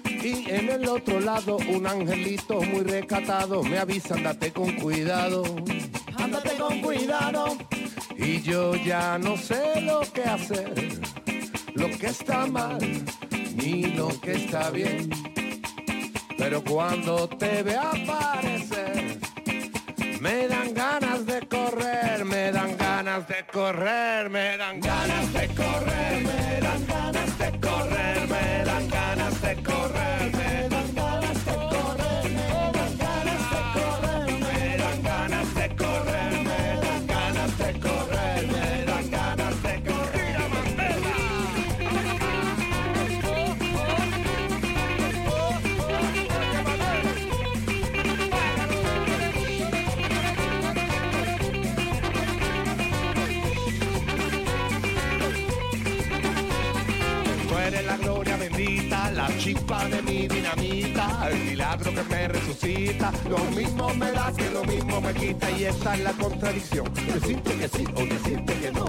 Y 0.05 0.49
en 0.49 0.69
el 0.69 0.87
otro 0.87 1.19
lado 1.19 1.57
un 1.57 1.85
angelito 1.85 2.61
muy 2.61 2.83
recatado 2.83 3.63
me 3.63 3.77
avisa, 3.77 4.15
andate 4.15 4.51
con 4.51 4.71
cuidado. 4.73 5.43
Ándate 6.17 6.55
con 6.55 6.81
cuidado, 6.81 7.57
Y 8.17 8.41
yo 8.41 8.75
ya 8.75 9.17
no 9.19 9.37
sé 9.37 9.81
lo 9.81 10.01
que 10.11 10.23
hacer, 10.23 10.73
lo 11.75 11.87
que 11.97 12.07
está 12.07 12.47
mal, 12.47 12.79
ni 13.55 13.83
lo 13.83 14.09
que 14.19 14.33
está 14.33 14.71
bien. 14.71 15.09
Pero 16.37 16.63
cuando 16.63 17.27
te 17.29 17.63
ve 17.63 17.75
aparecer, 17.75 18.46
ganas 23.17 23.27
de 23.27 23.45
correr, 23.51 24.29
me 24.29 24.57
dan 24.57 24.79
ganas 24.79 25.33
de 25.33 25.47
correr, 25.55 26.21
me 26.21 26.61
dan 26.61 26.85
ganas 26.85 27.37
de 27.37 27.59
correr, 27.59 28.27
me 28.27 28.63
dan 28.63 28.89
ganas 28.89 29.41
de 29.41 29.55
correr, 29.63 30.36
chispa 59.47 59.85
de 59.85 60.01
mi 60.01 60.27
dinamita, 60.27 61.29
el 61.31 61.39
milagro 61.45 61.93
que 61.93 62.03
me 62.03 62.27
resucita. 62.27 63.13
Lo 63.29 63.39
mismo 63.55 63.93
me 63.93 64.11
da 64.11 64.33
que 64.35 64.49
lo 64.49 64.63
mismo 64.65 64.99
me 64.99 65.13
quita 65.13 65.49
y 65.51 65.63
esta 65.63 65.95
es 65.95 66.03
la 66.03 66.11
contradicción. 66.11 66.93
Decirte 66.93 67.55
que 67.55 67.67
sí 67.69 67.85
o 67.95 68.05
decirte 68.05 68.53
que 68.59 68.71
no. 68.71 68.85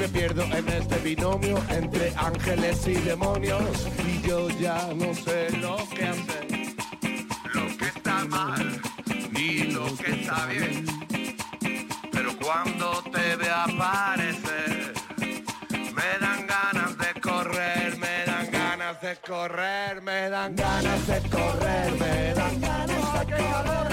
Me 0.00 0.08
pierdo 0.08 0.42
en 0.42 0.68
este 0.68 0.96
binomio 0.98 1.56
entre 1.70 2.12
ángeles 2.16 2.84
y 2.88 2.94
demonios 2.94 3.86
y 4.08 4.26
yo 4.26 4.48
ya 4.58 4.92
no 4.94 5.14
sé 5.14 5.56
lo 5.58 5.76
que 5.94 6.04
hacer, 6.04 6.46
lo 7.54 7.76
que 7.78 7.86
está 7.86 8.24
mal 8.24 8.80
ni 9.30 9.58
lo 9.72 9.86
que 9.96 10.10
está 10.20 10.46
bien. 10.46 10.95
Dan 20.46 20.54
ganas 20.54 21.06
de 21.06 21.20
correr, 21.28 21.90
me 21.98 22.34
dan 22.34 22.60
ganas 22.60 23.26
de 23.26 23.34
correr, 23.34 23.85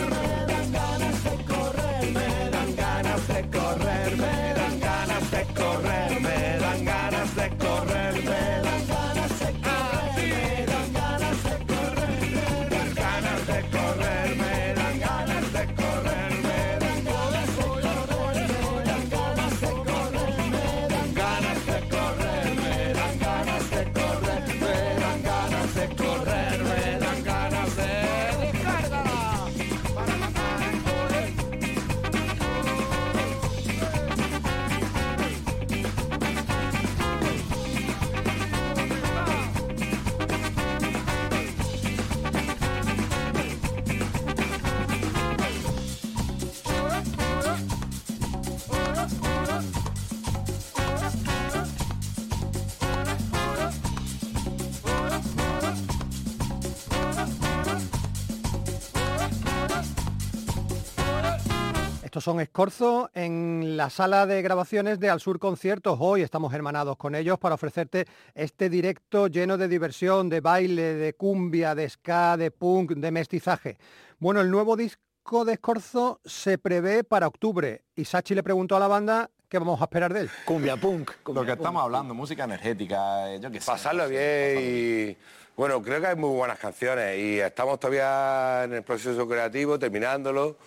Estos 62.14 62.26
son 62.26 62.42
Escorzo 62.42 63.10
en 63.16 63.76
la 63.76 63.90
sala 63.90 64.28
de 64.28 64.44
grabaciones 64.44 65.00
de 65.00 65.10
Al 65.10 65.20
Sur 65.20 65.40
Conciertos. 65.40 65.98
Hoy 66.00 66.22
estamos 66.22 66.54
hermanados 66.54 66.96
con 66.96 67.16
ellos 67.16 67.40
para 67.40 67.56
ofrecerte 67.56 68.06
este 68.36 68.70
directo 68.70 69.26
lleno 69.26 69.58
de 69.58 69.68
diversión, 69.68 70.30
de 70.30 70.40
baile, 70.40 70.94
de 70.94 71.16
cumbia, 71.16 71.74
de 71.74 71.90
ska, 71.90 72.38
de 72.38 72.52
punk, 72.52 72.92
de 72.92 73.10
mestizaje. 73.10 73.80
Bueno, 74.20 74.42
el 74.42 74.52
nuevo 74.52 74.76
disco 74.76 75.44
de 75.44 75.54
Escorzo 75.54 76.22
se 76.24 76.60
prevé 76.60 77.04
para 77.04 77.26
octubre 77.26 77.82
y 77.96 78.06
Sachi 78.06 78.36
le 78.36 78.44
preguntó 78.44 78.76
a 78.76 78.80
la 78.80 78.88
banda 78.88 79.32
qué 79.50 79.58
vamos 79.58 79.82
a 79.82 79.86
esperar 79.86 80.14
de 80.14 80.20
él. 80.20 80.30
Cumbia 80.46 80.78
punk. 80.78 81.10
Lo 81.34 81.44
que 81.44 81.54
estamos 81.54 81.82
hablando, 81.82 82.14
música 82.14 82.44
energética, 82.44 83.34
eh, 83.34 83.40
yo 83.40 83.50
qué 83.50 83.60
sé. 83.60 83.66
Pasarlo 83.66 84.08
bien 84.08 84.60
y... 84.62 85.18
Bueno, 85.56 85.82
creo 85.82 86.00
que 86.00 86.08
hay 86.08 86.16
muy 86.16 86.36
buenas 86.36 86.60
canciones 86.60 87.18
y 87.18 87.40
estamos 87.40 87.80
todavía 87.80 88.66
en 88.66 88.74
el 88.74 88.84
proceso 88.84 89.28
creativo, 89.28 89.80
terminándolo 89.80 90.58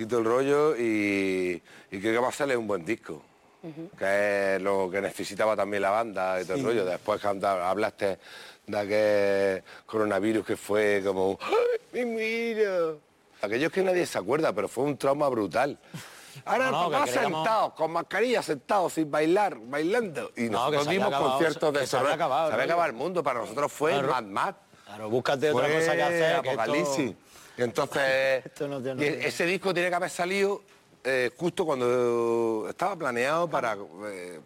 y 0.00 0.06
todo 0.06 0.20
el 0.20 0.24
rollo 0.26 0.76
y, 0.76 1.60
y 1.90 2.00
creo 2.00 2.12
que 2.12 2.18
va 2.18 2.28
a 2.28 2.32
salir 2.32 2.56
un 2.56 2.68
buen 2.68 2.84
disco. 2.84 3.20
que 3.98 4.54
es 4.56 4.62
lo 4.62 4.88
que 4.88 5.00
necesitaba 5.00 5.56
también 5.56 5.82
la 5.82 5.90
banda 5.90 6.40
y 6.40 6.44
todo 6.44 6.56
el 6.56 6.64
rollo. 6.64 6.84
Después 6.84 7.20
que 7.20 7.26
hablaste 7.26 8.18
de 8.66 8.78
aquel 8.78 9.64
coronavirus 9.86 10.46
que 10.46 10.56
fue 10.56 11.02
como 11.04 11.30
un 11.32 11.38
¡Ay, 11.42 11.80
me 11.92 12.04
miro! 12.06 13.00
Aquello 13.42 13.66
es 13.66 13.72
que 13.72 13.82
nadie 13.82 14.06
se 14.06 14.18
acuerda, 14.18 14.52
pero 14.52 14.68
fue 14.68 14.84
un 14.84 14.96
trauma 14.96 15.28
brutal. 15.28 15.76
Ahora 16.44 16.70
No, 16.70 16.82
no, 16.84 16.90
que 16.90 16.92
papá 16.94 17.04
queríamos- 17.06 17.38
sentados, 17.44 17.72
con 17.72 17.90
mascarilla, 17.90 18.42
sentados, 18.42 18.92
sin 18.92 19.10
bailar, 19.10 19.56
bailando. 19.60 20.30
Y 20.36 20.42
No, 20.42 20.66
que 20.70 20.76
nosotros 20.76 20.88
dimos 20.88 21.08
acabado, 21.08 21.30
conciertos 21.32 21.72
de 21.74 21.80
que 21.80 21.86
se 21.88 21.96
había 21.96 22.08
eso, 22.10 22.14
acabado, 22.14 22.48
Se 22.48 22.52
había 22.54 22.64
acabado 22.66 22.86
el 22.88 22.94
mundo, 22.96 23.22
para 23.24 23.40
nosotros 23.40 23.72
fue 23.72 23.92
Claro. 23.92 24.08
Mad 24.08 24.22
Max. 24.24 24.58
Claro, 24.84 25.10
búscate 25.10 25.50
otra 25.50 25.66
cosa 25.68 25.96
que 25.96 26.02
hacer. 26.02 26.40
que 26.42 26.48
esto- 26.50 26.62
Apocalipsis. 26.62 27.14
Y 27.62 27.62
entonces, 27.62 28.44
no 28.60 28.78
ese 29.02 29.44
disco 29.46 29.74
tiene 29.74 29.88
que 29.88 29.94
haber 29.96 30.10
salido 30.10 30.62
eh, 31.02 31.30
justo 31.36 31.66
cuando 31.66 32.66
estaba 32.68 32.94
planeado 32.96 33.48
para 33.50 33.76
eh, 34.06 34.40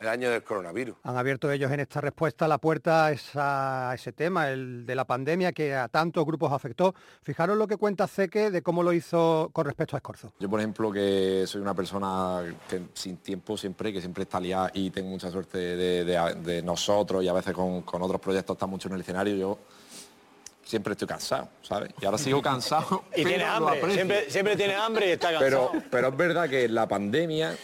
el 0.00 0.08
año 0.08 0.30
del 0.30 0.42
coronavirus. 0.42 0.96
Han 1.04 1.16
abierto 1.16 1.50
ellos 1.50 1.70
en 1.70 1.80
esta 1.80 2.00
respuesta 2.00 2.46
la 2.48 2.58
puerta 2.58 3.06
a, 3.06 3.12
esa- 3.12 3.90
a 3.90 3.94
ese 3.94 4.12
tema, 4.12 4.48
el 4.50 4.84
de 4.84 4.94
la 4.96 5.04
pandemia 5.04 5.52
que 5.52 5.74
a 5.74 5.88
tantos 5.88 6.26
grupos 6.26 6.52
afectó. 6.52 6.94
Fijaros 7.22 7.56
lo 7.56 7.66
que 7.68 7.76
cuenta 7.76 8.06
Ceque 8.08 8.50
de 8.50 8.62
cómo 8.62 8.82
lo 8.82 8.92
hizo 8.92 9.48
con 9.52 9.64
respecto 9.64 9.96
a 9.96 9.98
Escorzo. 9.98 10.32
Yo, 10.38 10.50
por 10.50 10.58
ejemplo, 10.60 10.90
que 10.92 11.44
soy 11.46 11.60
una 11.62 11.72
persona 11.74 12.42
que 12.68 12.82
sin 12.94 13.18
tiempo 13.18 13.56
siempre, 13.56 13.92
que 13.92 14.00
siempre 14.00 14.24
está 14.24 14.40
liada 14.40 14.70
y 14.74 14.90
tengo 14.90 15.08
mucha 15.08 15.30
suerte 15.30 15.56
de, 15.58 16.04
de- 16.04 16.34
de 16.42 16.62
nosotros 16.62 17.22
y 17.22 17.28
a 17.28 17.32
veces 17.32 17.52
con, 17.54 17.82
con 17.82 18.02
otros 18.02 18.20
proyectos 18.20 18.54
está 18.56 18.66
mucho 18.66 18.88
en 18.88 18.94
el 18.96 19.00
escenario, 19.02 19.34
yo 19.36 19.58
siempre 20.66 20.92
estoy 20.92 21.06
cansado, 21.08 21.48
¿sabes? 21.62 21.90
Y 22.00 22.04
ahora 22.04 22.18
sigo 22.18 22.42
cansado. 22.42 23.04
Y 23.16 23.24
tiene 23.24 23.44
hambre, 23.44 23.80
siempre, 23.94 24.30
siempre 24.30 24.56
tiene 24.56 24.74
hambre 24.74 25.08
y 25.08 25.10
está 25.12 25.30
cansado. 25.32 25.70
Pero, 25.72 25.84
pero 25.90 26.08
es 26.08 26.16
verdad 26.16 26.48
que 26.50 26.68
la 26.68 26.86
pandemia, 26.86 27.56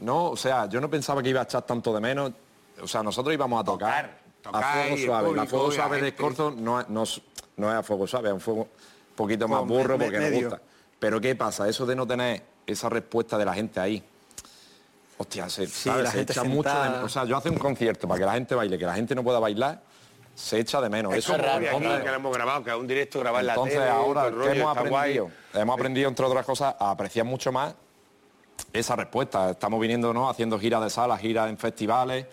no, 0.00 0.26
o 0.30 0.36
sea, 0.36 0.68
yo 0.68 0.80
no 0.80 0.88
pensaba 0.88 1.22
que 1.22 1.30
iba 1.30 1.40
a 1.40 1.44
echar 1.44 1.62
tanto 1.62 1.92
de 1.92 2.00
menos. 2.00 2.30
O 2.82 2.86
sea, 2.86 3.02
nosotros 3.02 3.34
íbamos 3.34 3.60
a 3.60 3.64
tocar, 3.64 4.18
tocar 4.42 4.62
a 4.62 4.72
fuego 4.82 4.96
suave. 4.96 5.22
La 5.22 5.28
público 5.28 5.46
fuego 5.48 5.68
la 5.70 5.74
suave 5.74 6.00
de. 6.02 6.08
Escorzo 6.08 6.50
no, 6.56 6.80
es- 6.80 6.88
no, 6.88 7.02
es- 7.02 7.20
no 7.56 7.70
es 7.70 7.76
a 7.76 7.82
fuego 7.82 8.06
suave, 8.06 8.28
es 8.28 8.34
un 8.34 8.40
fuego 8.40 8.60
un 8.62 9.16
poquito 9.16 9.48
más 9.48 9.60
Como 9.60 9.74
burro 9.74 9.98
me- 9.98 10.04
porque 10.04 10.18
me 10.20 10.30
gusta. 10.30 10.60
Pero 10.98 11.20
¿qué 11.20 11.34
pasa? 11.34 11.68
Eso 11.68 11.84
de 11.86 11.96
no 11.96 12.06
tener 12.06 12.42
esa 12.66 12.88
respuesta 12.90 13.36
de 13.38 13.44
la 13.46 13.54
gente 13.54 13.80
ahí. 13.80 14.02
Hostia, 15.18 15.48
se, 15.50 15.66
¿sabes? 15.66 16.04
la 16.04 16.10
se 16.10 16.16
gente 16.18 16.32
echa 16.32 16.44
mucho 16.44 16.68
de 16.68 16.74
sentada. 16.74 16.90
menos. 16.90 17.04
O 17.04 17.08
sea, 17.10 17.24
yo 17.24 17.36
hace 17.36 17.50
un 17.50 17.58
concierto 17.58 18.08
para 18.08 18.18
que 18.20 18.24
la 18.26 18.32
gente 18.32 18.54
baile, 18.54 18.78
que 18.78 18.86
la 18.86 18.94
gente 18.94 19.14
no 19.14 19.22
pueda 19.22 19.38
bailar, 19.38 19.82
se 20.40 20.58
echa 20.58 20.80
de 20.80 20.88
menos. 20.88 21.12
Eso 21.14 21.32
Eso 21.34 21.36
es 21.42 21.46
raro, 21.46 21.76
hombre, 21.76 22.00
que 22.02 22.08
lo 22.08 22.14
hemos 22.14 22.34
grabado, 22.34 22.64
que 22.64 22.70
es 22.70 22.76
un 22.76 22.86
directo 22.86 23.20
grabado 23.20 23.40
en 23.40 23.46
la 23.46 23.52
entonces 23.54 23.78
tele. 23.78 23.90
ahora 23.90 24.26
el 24.26 24.30
¿qué 24.32 24.38
rollo, 24.38 24.52
hemos 24.52 24.76
está 24.76 24.88
guay. 24.88 25.18
aprendido, 25.18 25.30
hemos 25.62 25.74
aprendido 25.74 26.08
entre 26.08 26.26
otras 26.26 26.46
cosas 26.46 26.74
a 26.78 26.90
apreciar 26.90 27.26
mucho 27.26 27.52
más 27.52 27.74
esa 28.72 28.96
respuesta. 28.96 29.50
Estamos 29.50 29.80
viniendo, 29.80 30.12
¿no? 30.14 30.28
Haciendo 30.28 30.58
giras 30.58 30.82
de 30.82 30.90
salas, 30.90 31.20
giras 31.20 31.48
en 31.48 31.58
festivales 31.58 32.26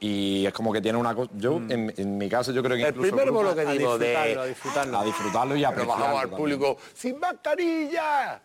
y 0.00 0.44
es 0.46 0.52
como 0.52 0.72
que 0.72 0.80
tiene 0.80 0.98
una 0.98 1.14
cosa. 1.14 1.30
Yo, 1.34 1.56
en, 1.56 1.92
en 1.96 2.18
mi 2.18 2.28
caso, 2.28 2.50
yo 2.52 2.62
creo 2.62 2.76
que 2.76 2.82
El 2.82 2.88
incluso 2.88 3.14
primer 3.16 3.30
bolo 3.32 3.54
que 3.54 3.60
A 3.60 3.70
dimos 3.72 3.98
de... 4.00 4.08
disfrutarlo, 4.08 4.40
a 4.42 4.46
disfrutarlo. 4.46 4.98
a 4.98 5.04
disfrutarlo 5.04 5.56
y 5.56 5.58
Pero 5.60 5.68
apreciarlo. 5.70 6.02
bajamos 6.02 6.22
al 6.22 6.30
público 6.30 6.76
sin 6.94 7.18
mascarilla. 7.20 8.40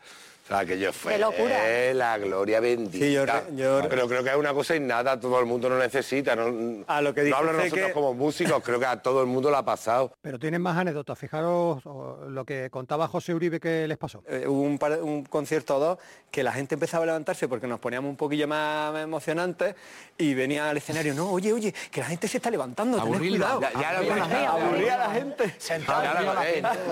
O 0.49 0.55
sea, 0.55 0.65
que 0.65 0.79
yo 0.79 0.93
fue 0.93 1.13
Qué 1.13 1.19
locura. 1.19 1.93
la 1.93 2.17
gloria 2.17 2.61
bendita. 2.61 3.05
Sí, 3.05 3.11
yo 3.11 3.25
re- 3.25 3.43
yo 3.55 3.81
re- 3.81 3.89
Pero 3.89 4.07
creo 4.07 4.23
que 4.23 4.29
es 4.29 4.35
una 4.37 4.53
cosa 4.53 4.77
innata, 4.77 5.19
todo 5.19 5.39
el 5.41 5.45
mundo 5.45 5.67
lo 5.67 5.77
necesita. 5.77 6.37
No, 6.37 6.85
A 6.87 7.01
lo 7.01 7.13
que 7.13 7.23
no 7.23 7.35
hablo 7.35 7.51
nosotros 7.51 7.91
como 7.91 8.13
músicos, 8.13 8.63
creo 8.63 8.79
que 8.79 8.85
a 8.85 9.01
todo 9.01 9.19
el 9.21 9.27
mundo 9.27 9.49
lo 9.51 9.57
ha 9.57 9.65
pasado. 9.65 10.13
Pero 10.21 10.39
tienen 10.39 10.61
más 10.61 10.77
anécdotas. 10.77 11.19
Fijaros 11.19 11.83
lo 11.85 12.45
que 12.45 12.69
contaba 12.69 13.07
José 13.09 13.33
Uribe 13.33 13.59
que 13.59 13.87
les 13.89 13.97
pasó. 13.97 14.23
Eh, 14.27 14.45
hubo 14.47 14.61
un, 14.61 14.77
par- 14.79 15.01
un 15.01 15.25
concierto 15.25 15.75
o 15.75 15.79
dos 15.79 15.97
que 16.31 16.43
la 16.43 16.53
gente 16.53 16.75
empezaba 16.75 17.03
a 17.03 17.07
levantarse 17.07 17.47
porque 17.49 17.67
nos 17.67 17.79
poníamos 17.79 18.09
un 18.09 18.15
poquillo 18.15 18.47
más 18.47 18.97
emocionantes 19.03 19.75
y 20.17 20.33
venía 20.33 20.69
al 20.69 20.77
escenario, 20.77 21.13
no, 21.13 21.29
oye, 21.29 21.51
oye, 21.51 21.73
que 21.91 21.99
la 21.99 22.07
gente 22.07 22.27
se 22.29 22.37
está 22.37 22.49
levantando, 22.49 22.97
tened 22.97 23.13
Aburrirla. 23.15 23.45
cuidado. 23.55 23.61
Ya- 23.61 23.81
ya 23.81 23.91
lo 23.91 23.97
Aburrirla, 23.97 24.23
conocía. 24.23 24.49
aburrir 24.51 24.91
a 24.91 24.97
la 24.97 25.09
gente. 25.13 25.55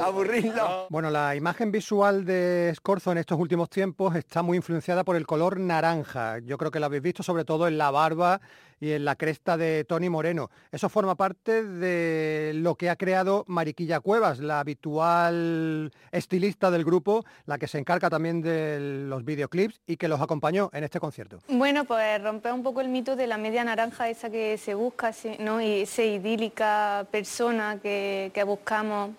Aburrirla. 0.03 0.86
Bueno, 0.89 1.10
la 1.10 1.36
imagen 1.36 1.72
visual 1.72 2.26
de 2.26 2.74
Scorzo 2.76 3.12
en 3.12 3.20
estos 3.20 3.38
últimos 3.46 3.70
tiempos 3.70 4.16
está 4.16 4.41
muy 4.41 4.58
influenciada 4.58 5.04
por 5.04 5.16
el 5.16 5.28
color 5.28 5.60
naranja. 5.60 6.39
Yo 6.39 6.58
creo 6.58 6.72
que 6.72 6.80
lo 6.80 6.88
habéis 6.88 7.04
visto 7.04 7.22
sobre 7.22 7.46
todo 7.46 7.68
en 7.68 7.78
la 7.78 7.91
barba 7.91 8.41
y 8.80 8.93
en 8.93 9.06
la 9.06 9.16
cresta 9.16 9.56
de 9.56 9.84
Tony 9.84 10.10
Moreno. 10.10 10.50
Eso 10.72 10.89
forma 10.89 11.14
parte 11.14 11.64
de 11.64 12.54
lo 12.56 12.74
que 12.74 12.89
ha 12.89 12.96
creado 12.96 13.46
Mariquilla 13.48 14.00
Cuevas, 14.00 14.39
la 14.39 14.62
habitual 14.62 15.91
estilista 16.12 16.72
del 16.72 16.84
grupo, 16.84 17.24
la 17.46 17.60
que 17.60 17.68
se 17.68 17.78
encarga 17.78 18.10
también 18.10 18.41
de 18.41 19.06
los 19.08 19.24
videoclips 19.24 19.80
y 19.86 19.98
que 19.98 20.08
los 20.08 20.20
acompañó 20.20 20.72
en 20.74 20.84
este 20.84 21.00
concierto. 21.00 21.38
Bueno, 21.48 21.86
pues 21.86 22.24
romper 22.24 22.52
un 22.52 22.64
poco 22.64 22.82
el 22.82 22.89
mito 22.89 23.16
de 23.16 23.28
la 23.28 23.38
media 23.38 23.64
naranja, 23.64 24.10
esa 24.10 24.32
que 24.32 24.58
se 24.58 24.74
busca, 24.74 25.12
¿no? 25.38 25.62
Y 25.62 25.82
esa 25.82 26.02
idílica 26.02 27.06
persona 27.12 27.78
que 27.80 28.43
buscamos 28.43 29.12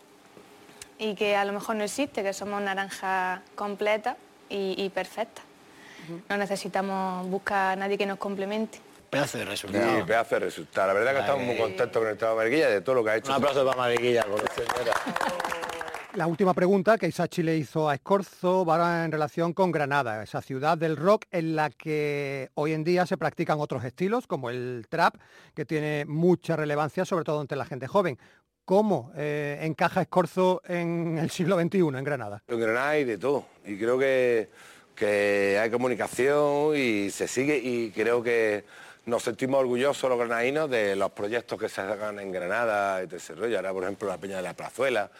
y 0.99 1.15
que 1.15 1.37
a 1.37 1.45
lo 1.45 1.53
mejor 1.53 1.77
no 1.77 1.85
existe, 1.85 2.23
que 2.23 2.33
somos 2.33 2.61
naranja 2.63 3.43
completa 3.55 4.17
y, 4.49 4.75
y 4.79 4.89
perfecta. 4.91 5.43
No 6.29 6.37
necesitamos 6.37 7.29
buscar 7.29 7.73
a 7.73 7.77
nadie 7.77 7.99
que 7.99 8.07
nos 8.07 8.19
complemente. 8.19 8.79
Pedazo 9.11 9.39
de 9.39 9.45
Sí, 9.45 9.51
resultado. 9.51 10.07
pedazo 10.07 10.35
de 10.37 10.41
resultado. 10.41 10.87
La 10.89 10.93
verdad 10.95 11.13
que 11.15 11.21
estamos 11.21 11.43
muy 11.45 11.57
contentos 11.57 12.01
con 12.03 12.09
el 12.11 12.17
trabajo 12.17 12.39
de 12.41 12.45
Mariquilla 12.47 12.69
de 12.71 12.81
todo 12.81 12.95
lo 12.97 13.05
que 13.05 13.11
ha 13.11 13.17
hecho. 13.17 13.31
Un 13.31 13.37
aplauso 13.37 13.65
para 13.65 13.77
Mariquilla, 13.77 14.25
por 14.25 14.41
señora. 14.53 14.93
La 16.15 16.27
última 16.27 16.55
pregunta 16.55 16.97
que 16.97 17.09
Isachi 17.09 17.43
le 17.43 17.57
hizo 17.59 17.91
a 17.91 17.95
Escorzo 17.95 18.65
va 18.65 19.05
en 19.05 19.13
relación 19.13 19.53
con 19.53 19.71
Granada, 19.71 20.23
esa 20.23 20.41
ciudad 20.41 20.79
del 20.79 20.97
rock 20.97 21.27
en 21.31 21.55
la 21.57 21.69
que 21.69 22.51
hoy 22.55 22.73
en 22.73 22.85
día 22.85 23.05
se 23.05 23.19
practican 23.19 23.61
otros 23.61 23.85
estilos, 23.85 24.27
como 24.27 24.49
el 24.49 24.87
trap, 24.89 25.17
que 25.55 25.67
tiene 25.67 26.05
mucha 26.07 26.57
relevancia, 26.57 27.05
sobre 27.05 27.25
todo 27.25 27.43
entre 27.43 27.59
la 27.59 27.67
gente 27.67 27.87
joven. 27.87 28.19
¿Cómo 28.67 29.13
eh, 29.15 29.61
encaja 29.63 30.03
Escorzo 30.03 30.61
en 30.67 31.19
el 31.19 31.31
siglo 31.31 31.57
XXI 31.57 31.79
en 31.79 32.03
Granada? 32.03 32.43
En 32.49 32.59
Granada 32.59 32.89
hay 32.91 33.05
de 33.05 33.17
todo. 33.17 33.47
Y 33.65 33.79
creo 33.79 33.97
que, 33.97 34.49
que 34.97 35.57
hay 35.63 35.71
comunicación 35.71 36.77
y 36.77 37.11
se 37.11 37.29
sigue 37.29 37.59
y 37.59 37.93
creo 37.93 38.25
que 38.25 38.65
nos 39.05 39.23
sentimos 39.23 39.61
orgullosos 39.61 40.11
los 40.11 40.19
granadinos 40.19 40.69
de 40.69 40.97
los 40.97 41.13
proyectos 41.13 41.61
que 41.61 41.69
se 41.69 41.81
hagan 41.81 42.19
en 42.19 42.33
Granada 42.33 43.05
y 43.05 43.07
desarrollo. 43.07 43.57
Ahora, 43.57 43.73
por 43.73 43.85
ejemplo, 43.85 44.09
la 44.09 44.19
Peña 44.19 44.39
de 44.39 44.43
la 44.43 44.55
Plazuela. 44.55 45.13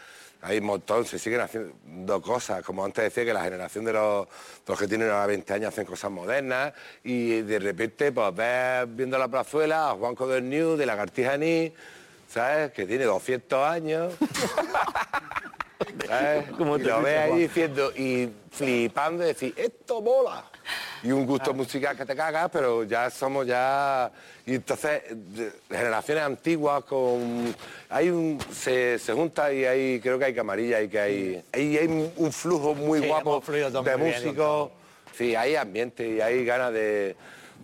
Hay 0.43 0.59
un 0.59 0.65
montón, 0.65 1.05
se 1.05 1.17
siguen 1.17 1.41
haciendo 1.41 2.21
cosas. 2.21 2.65
Como 2.65 2.85
antes 2.85 3.05
decía, 3.05 3.25
que 3.25 3.33
la 3.33 3.45
generación 3.45 3.85
de 3.85 3.93
los, 3.93 4.27
los 4.67 4.77
que 4.77 4.89
tienen 4.89 5.09
ahora 5.09 5.27
20 5.27 5.55
años 5.55 5.69
hacen 5.69 5.87
cosas 5.87 6.11
modernas 6.11 6.73
y 7.05 7.43
de 7.43 7.61
repente 7.61 8.11
pues 8.11 8.35
ves 8.35 8.87
viendo 8.89 9.17
la 9.19 9.29
plazuela 9.29 9.91
a 9.91 9.95
Juanco 9.95 10.27
del 10.27 10.49
New, 10.49 10.77
de 10.77 10.85
la 10.85 10.97
Cartijaní, 10.97 11.73
¿sabes? 12.29 12.73
Que 12.73 12.87
tiene 12.87 13.05
200 13.05 13.59
años. 13.69 14.15
¿sabes? 16.07 16.51
¿Cómo 16.59 16.77
y 16.79 16.83
te 16.83 16.89
lo 16.89 17.03
ves 17.03 17.19
ahí 17.19 17.39
diciendo 17.43 17.93
y 17.95 18.29
flipando 18.51 19.25
y 19.25 19.29
decir, 19.29 19.55
esto 19.57 20.01
mola. 20.01 20.45
Y 21.03 21.13
un 21.13 21.27
gusto 21.27 21.55
musical 21.55 21.97
que 21.97 22.05
te 22.05 22.17
cagas, 22.17 22.49
pero 22.51 22.83
ya 22.85 23.11
somos 23.11 23.47
ya... 23.47 24.11
Y 24.45 24.55
entonces, 24.57 25.03
de- 25.11 25.53
generaciones 25.69 26.25
antiguas 26.25 26.83
con... 26.85 27.55
Hay 27.91 28.11
un... 28.11 28.39
Se, 28.53 28.99
se 28.99 29.13
junta 29.13 29.53
y 29.53 29.65
hay, 29.65 30.01
creo 30.01 30.19
que 30.19 30.25
hay 30.25 30.35
camarilla 30.35 30.81
y 30.81 30.89
que 30.89 30.99
hay... 30.99 31.45
Hay, 31.53 31.77
hay 31.79 32.13
un 32.17 32.33
flujo 32.33 32.75
muy 32.75 33.01
Sí, 33.01 33.07
guapo 33.07 33.41
de 33.47 33.71
bien, 33.83 33.99
músicos. 34.01 34.71
Sí, 35.17 35.35
hay 35.37 35.55
ambiente 35.57 36.09
y 36.09 36.21
hay 36.21 36.45
ganas 36.45 36.73
de, 36.73 37.15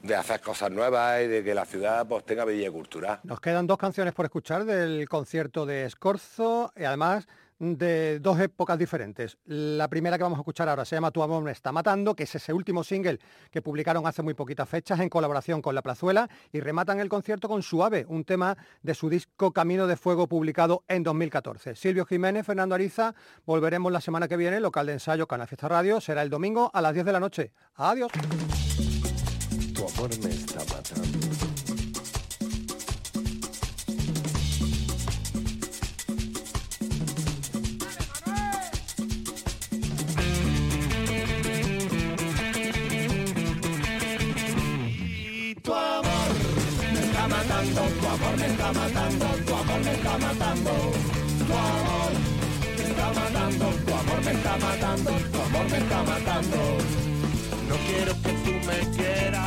de 0.02 0.14
hacer 0.14 0.40
cosas 0.40 0.70
nuevas 0.70 1.22
y 1.22 1.28
de 1.28 1.44
que 1.44 1.54
la 1.54 1.64
ciudad 1.64 2.06
pues 2.06 2.24
tenga 2.24 2.44
belleza 2.44 2.72
cultural. 2.72 3.20
Nos 3.22 3.40
quedan 3.40 3.66
dos 3.66 3.78
canciones 3.78 4.12
por 4.14 4.26
escuchar 4.26 4.64
del 4.64 5.08
concierto 5.08 5.64
de 5.64 5.84
Escorzo 5.84 6.72
y 6.76 6.84
además 6.84 7.26
de 7.62 8.18
dos 8.18 8.40
épocas 8.40 8.76
diferentes. 8.76 9.38
La 9.44 9.86
primera 9.86 10.16
que 10.18 10.24
vamos 10.24 10.38
a 10.38 10.42
escuchar 10.42 10.68
ahora 10.68 10.84
se 10.84 10.96
llama 10.96 11.12
Tu 11.12 11.22
amor 11.22 11.44
me 11.44 11.52
está 11.52 11.70
matando, 11.70 12.16
que 12.16 12.24
es 12.24 12.34
ese 12.34 12.52
último 12.52 12.82
single 12.82 13.20
que 13.52 13.62
publicaron 13.62 14.04
hace 14.04 14.22
muy 14.22 14.34
poquitas 14.34 14.68
fechas 14.68 14.98
en 14.98 15.08
colaboración 15.08 15.62
con 15.62 15.76
La 15.76 15.82
Plazuela 15.82 16.28
y 16.50 16.58
rematan 16.58 16.98
el 16.98 17.08
concierto 17.08 17.48
con 17.48 17.62
Suave, 17.62 18.04
un 18.08 18.24
tema 18.24 18.56
de 18.82 18.94
su 18.94 19.08
disco 19.08 19.52
Camino 19.52 19.86
de 19.86 19.96
Fuego 19.96 20.26
publicado 20.26 20.82
en 20.88 21.04
2014. 21.04 21.76
Silvio 21.76 22.04
Jiménez, 22.04 22.44
Fernando 22.44 22.74
Ariza, 22.74 23.14
volveremos 23.46 23.92
la 23.92 24.00
semana 24.00 24.26
que 24.26 24.36
viene, 24.36 24.58
local 24.58 24.86
de 24.86 24.94
ensayo 24.94 25.28
Canal 25.28 25.46
Fiesta 25.46 25.68
Radio, 25.68 26.00
será 26.00 26.22
el 26.22 26.30
domingo 26.30 26.68
a 26.74 26.80
las 26.80 26.94
10 26.94 27.06
de 27.06 27.12
la 27.12 27.20
noche. 27.20 27.52
Adiós. 27.76 28.10
Amor 30.02 30.18
me 30.18 30.30
está 30.30 30.58
matando. 30.58 31.12
Tu 45.62 45.72
amor 45.72 46.16
me 46.92 47.00
está 47.00 47.28
matando, 47.28 47.82
tu 48.00 48.06
amor 48.08 48.36
me 48.38 48.46
está 48.48 48.72
matando, 48.72 49.26
tu 49.46 49.54
amor 49.54 49.80
me 49.84 49.92
está 49.92 50.18
matando. 50.18 50.72
Tu 51.38 51.54
amor 51.54 52.12
me 52.76 52.82
está 52.90 53.06
matando, 53.12 53.66
tu 53.86 53.94
amor 53.94 54.20
me 54.24 54.32
está 54.32 54.56
matando, 54.58 55.12
tu 55.30 55.40
amor 55.42 55.70
me 55.70 55.78
está 55.78 56.02
matando. 56.02 56.58
No 57.68 57.76
quiero 57.86 58.12
que 58.20 58.32
tú 58.44 58.52
me 58.66 58.78
quieras 58.96 59.41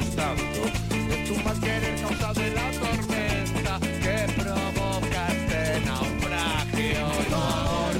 me 0.00 0.16
tanto. 0.16 0.60
Tu 1.26 1.60
querer 1.60 2.00
causa 2.00 2.32
de 2.34 2.50
la 2.50 2.70
tormenta 2.72 3.80
que 3.80 4.32
provoca 4.40 5.28
este 5.28 5.80
naufragio. 5.86 7.06
Tu 7.28 7.34
amor 7.34 7.94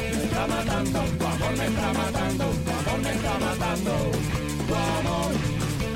me 0.00 0.24
está 0.24 0.46
matando, 0.46 1.00
tu 1.18 1.26
amor 1.26 1.56
me 1.56 1.66
está 1.66 1.92
matando, 1.92 2.44
tu 2.44 2.70
matando. 3.44 3.94
Tu 4.66 4.74
amor 4.74 5.32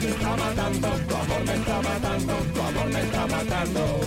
me 0.01 0.09
está 0.09 0.37
matando, 0.37 0.89
tu 1.09 1.15
amor 1.17 1.45
me 1.45 1.55
está 1.55 1.83
matando, 1.83 2.35
tu 2.55 2.61
amor 2.61 2.87
me 2.87 3.01
está 3.01 3.27
matando. 3.27 4.01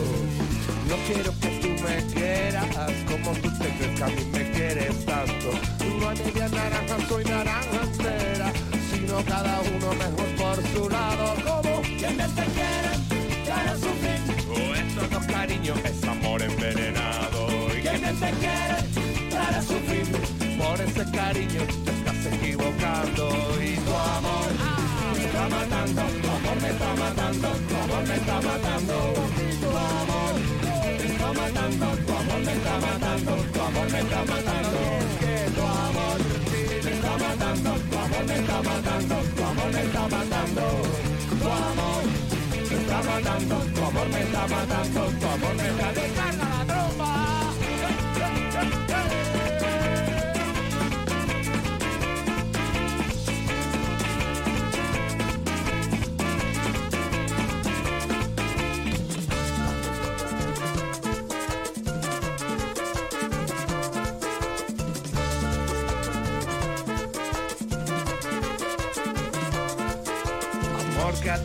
No 0.88 0.96
quiero 1.08 1.32
que 1.40 1.50
tú 1.62 1.70
me 1.84 2.06
quieras 2.14 2.92
como 3.08 3.32
tú 3.38 3.50
te 3.60 3.70
crees 3.78 3.98
que 3.98 4.04
a 4.04 4.08
mí 4.08 4.26
me 4.32 4.52
quieres 4.52 5.06
tanto. 5.06 5.52
No 6.00 6.10
hay 6.10 6.18
media 6.18 6.48
naranja, 6.50 6.98
soy 7.08 7.24
naranja 7.26 7.82
entera, 7.84 8.52
sino 8.92 9.24
cada 9.26 9.62
uno 9.62 9.94
mejor 9.94 10.36
por 10.38 10.58
su 10.74 10.90
lado. 10.90 11.11
Ese 20.84 21.04
cariño 21.12 21.62
te 21.86 21.92
estás 21.92 22.26
equivocando. 22.34 23.30
Y 23.62 23.76
tu 23.86 23.94
amor 23.94 24.50
me 25.16 25.24
está 25.26 25.50
matando, 25.50 26.02
tu 26.22 26.30
amor 26.30 26.58
me 26.62 26.70
está 26.70 26.96
matando, 26.96 27.50
tu 27.68 27.76
amor 27.84 28.04
me 28.08 28.16
está 28.16 28.42
matando. 28.42 28.96
Tu 29.62 29.70
amor 29.70 30.34
me 30.98 31.06
está 31.12 31.34
matando, 31.34 31.88
tu 32.06 32.14
amor 32.14 32.40
me 32.46 32.54
está 32.54 32.74
matando, 32.80 33.34
tu 33.54 33.62
amor 33.62 33.88
me 33.92 34.00
está 34.00 34.20
matando. 34.32 34.80
Tu 35.56 35.62
amor 35.62 36.20
me 36.84 36.92
está 36.92 37.12
matando, 37.18 37.72
tu 37.90 37.98
amor 37.98 38.24
me 38.28 38.36
está 38.36 38.58
matando, 38.62 39.16
tu 39.36 39.44
amor 39.44 39.70
me 39.74 39.82
está 39.82 40.04
matando. 40.14 40.64
Tu 41.42 41.48
amor 41.48 42.04
me 42.70 42.76
está 42.78 42.98
matando, 43.04 43.56
tu 43.76 43.84
amor 43.84 44.08
me 44.10 44.22
está 44.22 44.48
matando, 44.48 45.02
tu 45.20 45.28
amor 45.28 45.56
me 45.56 45.68
está 45.70 45.88
descarga 45.94 46.91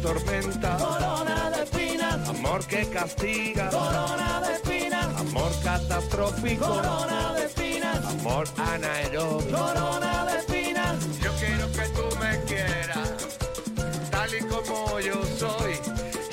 atormenta, 0.06 0.76
corona 0.76 1.50
de 1.50 1.62
espinas. 1.64 2.28
Amor 2.28 2.64
que 2.66 2.86
castiga, 2.88 3.68
corona 3.70 4.40
de 4.40 4.54
espinas. 4.54 5.20
Amor 5.20 5.52
catastrófico, 5.64 6.66
corona 6.66 7.34
de 7.34 7.46
espinas. 7.46 8.04
Amor 8.04 8.48
anaeróbico, 8.56 9.58
corona 9.58 10.26
de 10.26 10.38
espinas. 10.38 11.18
Yo 11.20 11.32
quiero 11.40 11.72
que 11.72 11.88
tú 11.96 12.04
me 12.20 12.40
quieras, 12.44 13.38
tal 14.10 14.34
y 14.34 14.40
como 14.44 15.00
yo 15.00 15.22
soy. 15.38 15.74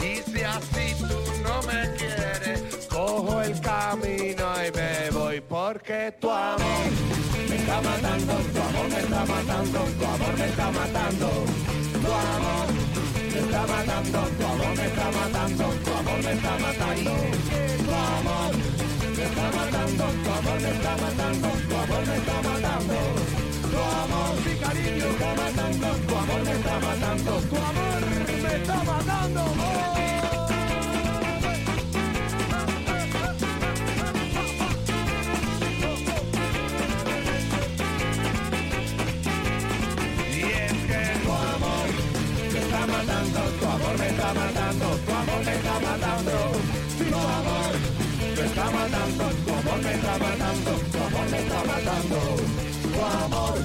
Y 0.05 0.21
si 0.31 0.43
así 0.43 0.95
tú 0.99 1.19
no 1.41 1.61
me 1.63 1.95
quieres, 1.95 2.87
cojo 2.89 3.41
el 3.41 3.59
camino 3.59 4.45
y 4.67 4.71
me 4.71 5.09
voy 5.11 5.41
porque 5.41 6.13
tu 6.19 6.29
amor 6.29 6.91
me 7.49 7.55
está 7.55 7.81
matando, 7.81 8.33
tu 8.53 8.61
amor 8.61 8.89
me 8.89 8.99
está 8.99 9.25
matando, 9.25 9.79
tu 9.79 10.05
amor 10.05 10.37
me 10.37 10.45
está 10.45 10.71
matando, 10.71 11.29
tu 12.01 12.11
amor 12.13 12.92
está 13.45 13.67
matando, 13.67 14.19
tu 14.37 14.45
amor 14.45 14.77
me 14.77 14.85
está 14.85 15.11
matando, 15.11 15.65
tu 15.83 15.91
amor 15.93 16.19
me 16.23 16.31
está 16.33 16.53
matando, 16.63 17.11
tu 17.85 17.93
amor 17.93 18.53
me 19.17 19.23
está 19.23 19.45
matando, 19.57 20.05
tu 20.23 20.29
amor 20.37 20.59
me 20.61 20.71
está 20.71 20.93
matando, 21.03 21.49
tu 21.69 21.75
amor 21.75 22.03
me 22.07 22.17
está 22.17 22.37
matando, 22.47 22.97
tu 23.71 23.79
amor 24.01 24.35
mi 24.45 24.53
cariño 24.61 25.05
me 25.05 25.13
está 25.13 25.29
matando, 25.35 25.87
tu 26.07 26.15
amor 26.15 26.41
me 26.45 26.51
está 26.53 26.75
matando, 26.85 27.31
tu 27.49 27.55
amor 27.55 28.01
me 28.43 28.55
está 28.55 28.83
matando. 28.83 30.12
Matando, 45.97 46.31
tu 46.97 47.15
amor 47.15 47.73
me 48.35 48.45
está 48.45 48.65
matando, 48.71 49.25
tu 49.45 49.53
amor 49.53 49.79
me 49.83 49.93
está 49.93 50.17
matando, 50.17 50.71
tu 50.91 50.97
amor 50.97 51.29
me 51.29 51.37
está 51.39 51.63
matando, 51.63 52.19
tu 52.83 53.01
amor 53.03 53.59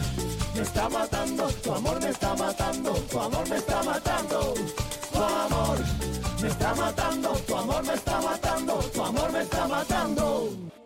me 0.55 0.63
está 0.63 0.89
matando, 0.89 1.53
tu 1.63 1.73
amor 1.73 2.01
me 2.01 2.11
está 2.11 2.35
matando, 2.35 2.93
tu 3.11 3.19
amor 3.19 3.49
me 3.49 3.57
está 3.57 3.83
matando, 3.83 4.55
tu 5.13 5.19
amor 5.19 5.79
me 6.41 6.49
está 6.49 6.75
matando, 6.75 7.31
tu 7.47 7.55
amor 7.57 7.85
me 7.85 7.95
está 7.95 8.21
matando, 8.21 8.75
tu 8.93 9.03
amor 9.03 9.33
me 9.33 9.41
está 9.41 9.69
matando. 9.69 10.78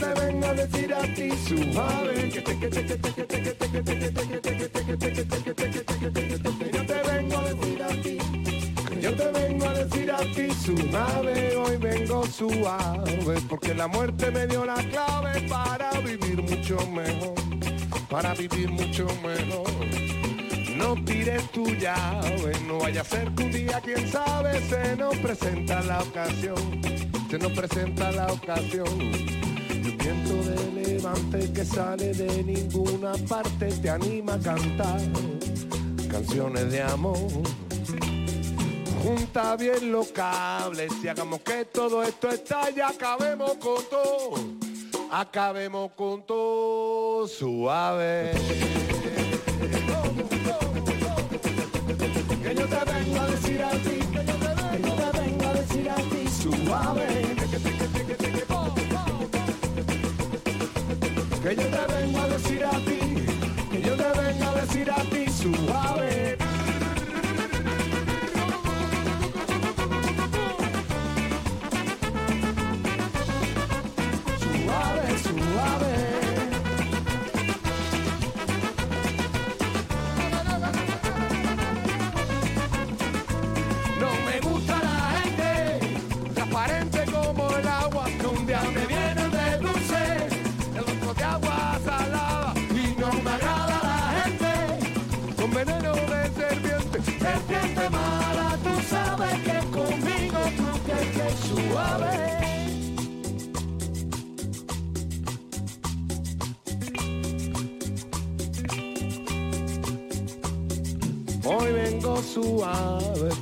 Te 0.00 0.20
vengo 0.20 0.46
a 0.46 0.54
decir 0.54 0.94
a 0.94 1.02
ti, 1.14 1.30
suave, 1.46 2.30
yo 2.30 2.42
te 2.42 2.54
vengo 2.54 2.66
a 7.36 7.42
decir 7.44 7.82
a 7.82 7.88
ti, 8.02 8.18
yo 9.00 9.14
te 9.14 9.30
vengo 9.30 9.66
a 9.66 9.74
decir 9.74 10.10
a 10.10 10.18
ti, 10.18 10.48
suave, 10.64 11.56
hoy 11.56 11.76
vengo 11.76 12.24
suave, 12.26 13.40
porque 13.48 13.74
la 13.74 13.86
muerte 13.88 14.30
me 14.30 14.46
dio 14.46 14.64
la 14.64 14.76
clave 14.76 15.42
para 15.48 15.90
vivir 16.00 16.42
mucho 16.42 16.78
mejor, 16.86 17.34
para 18.08 18.32
vivir 18.34 18.70
mucho 18.70 19.06
mejor. 19.22 19.68
No 20.76 20.94
tires 21.04 21.42
tu 21.52 21.66
llave, 21.74 22.58
no 22.66 22.78
vaya 22.78 23.02
a 23.02 23.04
ser 23.04 23.30
que 23.32 23.42
un 23.42 23.52
día, 23.52 23.80
quién 23.84 24.10
sabe, 24.10 24.60
se 24.62 24.96
nos 24.96 25.14
presenta 25.18 25.82
la 25.82 26.00
ocasión, 26.00 26.80
se 27.30 27.38
nos 27.38 27.52
presenta 27.52 28.10
la 28.10 28.26
ocasión. 28.28 29.39
Y 30.02 30.08
un 30.08 30.24
viento 30.24 30.50
de 30.50 30.82
levante 30.82 31.52
que 31.52 31.64
sale 31.64 32.12
de 32.12 32.42
ninguna 32.42 33.12
parte 33.28 33.66
te 33.66 33.90
anima 33.90 34.34
a 34.34 34.38
cantar 34.38 35.00
canciones 36.10 36.70
de 36.70 36.82
amor. 36.82 37.16
Junta 39.02 39.56
bien 39.56 39.92
los 39.92 40.08
cables 40.08 40.92
y 41.02 41.08
hagamos 41.08 41.40
que 41.40 41.64
todo 41.64 42.02
esto 42.02 42.28
estalle, 42.28 42.82
acabemos 42.82 43.54
con 43.54 43.82
todo, 43.90 44.34
acabemos 45.10 45.92
con 45.92 46.26
todo 46.26 47.26
suave. 47.26 48.32
Que 52.42 52.54
yo 52.54 52.66
te 52.66 52.92
vengo 52.92 53.20
a 53.20 53.26
decir 53.26 53.62
a 53.62 53.70
ti, 53.70 53.98
que 54.12 54.24
yo 54.26 54.34
te 54.34 55.18
vengo 55.18 55.46
a 55.46 55.54
decir 55.54 55.90
a 55.90 55.96
ti, 55.96 56.28
suave. 56.42 57.79
Que 61.50 61.56
yo 61.56 61.62
te 61.62 61.92
vengo 61.92 62.20
a 62.20 62.28
decir 62.28 62.64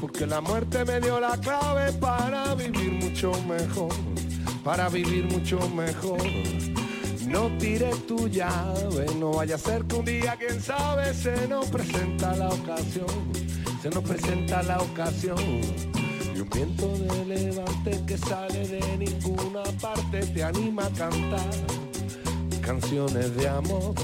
porque 0.01 0.26
la 0.26 0.40
muerte 0.40 0.84
me 0.84 1.01
dio 1.01 1.20
la 1.20 1.36
clave 1.38 1.92
para 1.94 2.55
vivir 2.55 2.92
mucho 2.92 3.32
mejor, 3.44 3.92
para 4.64 4.88
vivir 4.88 5.24
mucho 5.24 5.59
mejor. 5.70 6.20
No 7.26 7.49
tires 7.59 8.07
tu 8.07 8.28
llave, 8.28 9.07
no 9.18 9.32
vaya 9.32 9.57
a 9.57 9.59
ser 9.59 9.84
que 9.84 9.96
un 9.96 10.05
día, 10.05 10.36
quién 10.38 10.61
sabe, 10.61 11.12
se 11.12 11.46
nos 11.49 11.66
presenta 11.66 12.34
la 12.36 12.49
ocasión, 12.49 13.07
se 13.82 13.90
nos 13.90 14.03
presenta 14.03 14.62
la 14.62 14.78
ocasión. 14.78 15.38
Y 16.34 16.40
un 16.40 16.49
viento 16.51 16.88
de 16.88 17.24
levante 17.26 18.01
que 18.07 18.16
sale 18.16 18.66
de 18.66 18.96
ninguna 18.96 19.62
parte 19.80 20.20
te 20.20 20.42
anima 20.42 20.86
a 20.86 20.90
cantar 20.90 21.51
canciones 22.62 23.34
de 23.36 23.49
amor. 23.49 23.94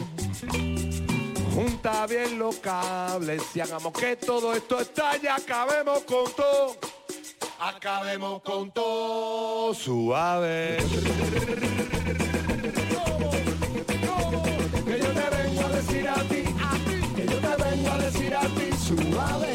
Junta 1.54 2.06
bien 2.08 2.36
los 2.36 2.56
cables 2.56 3.42
y 3.54 3.60
hagamos 3.60 3.92
que 3.92 4.16
todo 4.16 4.52
esto 4.54 4.80
estalle, 4.80 5.28
acabemos 5.28 6.00
con 6.00 6.24
todo, 6.34 6.76
acabemos 7.60 8.42
con 8.42 8.72
todo 8.72 9.72
suave. 9.72 10.78
Que 14.84 14.98
yo 14.98 15.10
te 15.12 15.30
vengo 15.36 15.64
a 15.64 15.68
decir 15.68 16.08
a 16.08 16.14
ti, 16.24 16.44
que 17.14 17.26
yo 17.26 17.38
te 17.38 17.62
vengo 17.62 17.90
a 17.92 17.98
decir 17.98 18.34
a 18.34 18.40
ti 18.40 18.70
suave. 18.84 19.52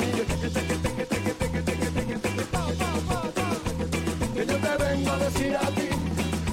Que 4.33 4.45
yo 4.45 4.57
te 4.57 4.77
vengo 4.83 5.11
a 5.11 5.17
decir 5.17 5.55
a 5.57 5.67
ti, 5.71 5.89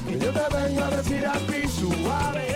que 0.08 0.18
yo 0.18 0.32
te 0.32 0.56
vengo 0.56 0.84
a 0.84 0.90
decir 0.90 1.24
a 1.24 1.32
ti. 1.34 1.68
Suave, 1.68 2.55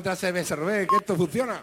otra 0.00 0.16
cerveza, 0.16 0.56
Rubén, 0.56 0.86
que 0.86 0.96
esto 0.96 1.14
funciona. 1.14 1.62